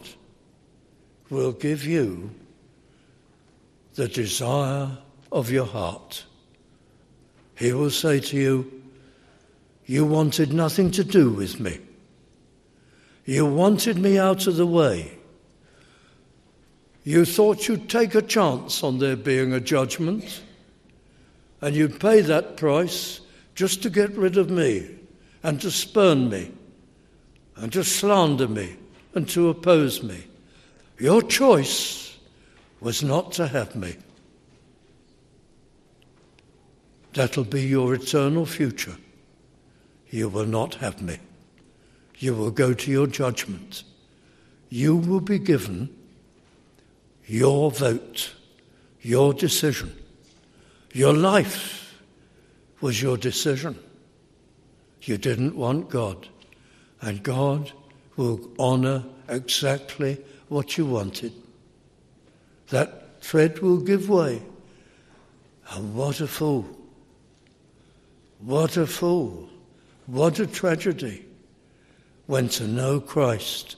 will 1.30 1.54
give 1.54 1.86
you 1.86 2.32
the 3.96 4.08
desire 4.08 4.98
of 5.32 5.50
your 5.50 5.66
heart. 5.66 6.26
He 7.56 7.72
will 7.72 7.92
say 7.92 8.20
to 8.20 8.38
you, 8.38 8.84
You 9.86 10.06
wanted 10.06 10.52
nothing 10.52 10.92
to 10.92 11.04
do 11.04 11.30
with 11.30 11.60
me. 11.60 11.80
You 13.24 13.46
wanted 13.46 13.98
me 13.98 14.18
out 14.18 14.48
of 14.48 14.58
the 14.58 14.68
way. 14.68 15.18
You 17.04 17.26
thought 17.26 17.68
you'd 17.68 17.90
take 17.90 18.14
a 18.14 18.22
chance 18.22 18.84
on 18.84 19.00
there 19.00 19.16
being 19.16 19.54
a 19.54 19.60
judgment, 19.60 20.42
and 21.60 21.76
you'd 21.76 22.00
pay 22.00 22.22
that 22.22 22.58
price 22.58 23.22
just 23.56 23.82
to 23.84 23.90
get 23.90 24.12
rid 24.12 24.38
of 24.38 24.50
me 24.50 24.88
and 25.44 25.60
to 25.62 25.72
spurn 25.72 26.30
me 26.30 26.52
and 27.56 27.72
to 27.74 27.84
slander 27.84 28.48
me 28.48 28.76
and 29.14 29.28
to 29.30 29.50
oppose 29.50 30.04
me. 30.04 30.26
Your 31.00 31.22
choice 31.22 32.18
was 32.80 33.04
not 33.04 33.32
to 33.34 33.48
have 33.48 33.76
me. 33.76 33.96
That'll 37.14 37.44
be 37.44 37.64
your 37.64 37.94
eternal 37.94 38.46
future. 38.46 38.96
You 40.10 40.30
will 40.30 40.46
not 40.46 40.76
have 40.76 41.02
me. 41.02 41.18
You 42.20 42.36
will 42.36 42.52
go 42.52 42.74
to 42.74 42.92
your 42.92 43.08
judgment. 43.08 43.84
You 44.70 44.96
will 44.96 45.20
be 45.20 45.40
given 45.40 45.90
your 47.26 47.72
vote, 47.72 48.34
your 49.02 49.34
decision, 49.34 49.96
your 50.94 51.14
life 51.14 52.02
was 52.82 53.02
your 53.02 53.18
decision. 53.18 53.78
You 55.04 55.18
didn't 55.18 55.56
want 55.56 55.90
God, 55.90 56.28
and 57.02 57.24
God 57.24 57.72
will 58.18 58.52
honour 58.60 59.04
exactly 59.30 60.22
what 60.50 60.78
you 60.78 60.86
wanted. 60.86 61.34
That 62.70 63.22
thread 63.22 63.60
will 63.60 63.78
give 63.78 64.10
way. 64.10 64.42
And 65.72 65.96
what 65.96 66.20
a 66.20 66.28
fool! 66.28 66.66
What 68.40 68.78
a 68.78 68.86
fool! 68.86 69.50
What 70.08 70.40
a 70.40 70.48
tragedy 70.48 71.26
when 72.26 72.50
to 72.50 72.68
know 72.68 73.00
Christ 73.00 73.78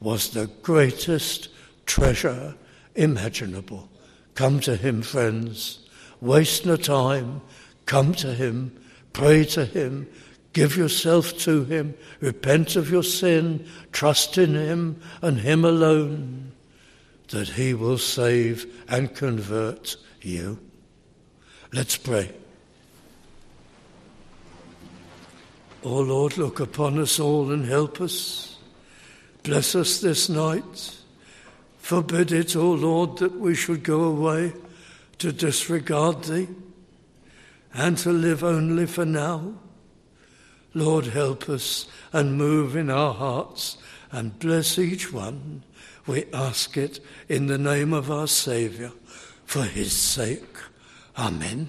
was 0.00 0.30
the 0.30 0.46
greatest 0.62 1.48
treasure 1.86 2.54
imaginable. 2.94 3.88
Come 4.34 4.60
to 4.60 4.76
Him, 4.76 5.02
friends. 5.02 5.88
Waste 6.20 6.66
no 6.66 6.76
time. 6.76 7.40
Come 7.86 8.14
to 8.14 8.34
Him, 8.34 8.76
pray 9.12 9.44
to 9.46 9.64
Him, 9.64 10.08
give 10.52 10.76
yourself 10.76 11.36
to 11.38 11.64
Him, 11.64 11.94
repent 12.20 12.76
of 12.76 12.90
your 12.90 13.02
sin, 13.02 13.66
trust 13.92 14.38
in 14.38 14.54
Him 14.54 15.00
and 15.20 15.38
Him 15.38 15.64
alone, 15.64 16.52
that 17.28 17.50
He 17.50 17.74
will 17.74 17.98
save 17.98 18.66
and 18.88 19.14
convert 19.14 19.96
you. 20.22 20.58
Let's 21.72 21.96
pray. 21.96 22.30
O 25.84 25.98
oh 25.98 26.00
Lord, 26.00 26.38
look 26.38 26.60
upon 26.60 26.98
us 26.98 27.20
all 27.20 27.52
and 27.52 27.66
help 27.66 28.00
us. 28.00 28.56
Bless 29.42 29.74
us 29.74 30.00
this 30.00 30.30
night. 30.30 30.96
Forbid 31.84 32.32
it, 32.32 32.56
O 32.56 32.72
Lord, 32.72 33.18
that 33.18 33.38
we 33.38 33.54
should 33.54 33.82
go 33.82 34.04
away 34.04 34.54
to 35.18 35.32
disregard 35.32 36.24
Thee 36.24 36.48
and 37.74 37.98
to 37.98 38.10
live 38.10 38.42
only 38.42 38.86
for 38.86 39.04
now. 39.04 39.52
Lord, 40.72 41.08
help 41.08 41.46
us 41.50 41.84
and 42.10 42.38
move 42.38 42.74
in 42.74 42.88
our 42.88 43.12
hearts 43.12 43.76
and 44.10 44.38
bless 44.38 44.78
each 44.78 45.12
one. 45.12 45.62
We 46.06 46.24
ask 46.32 46.74
it 46.78 47.00
in 47.28 47.48
the 47.48 47.58
name 47.58 47.92
of 47.92 48.10
our 48.10 48.28
Saviour, 48.28 48.92
for 49.44 49.64
his 49.64 49.92
sake. 49.92 50.56
Amen. 51.18 51.68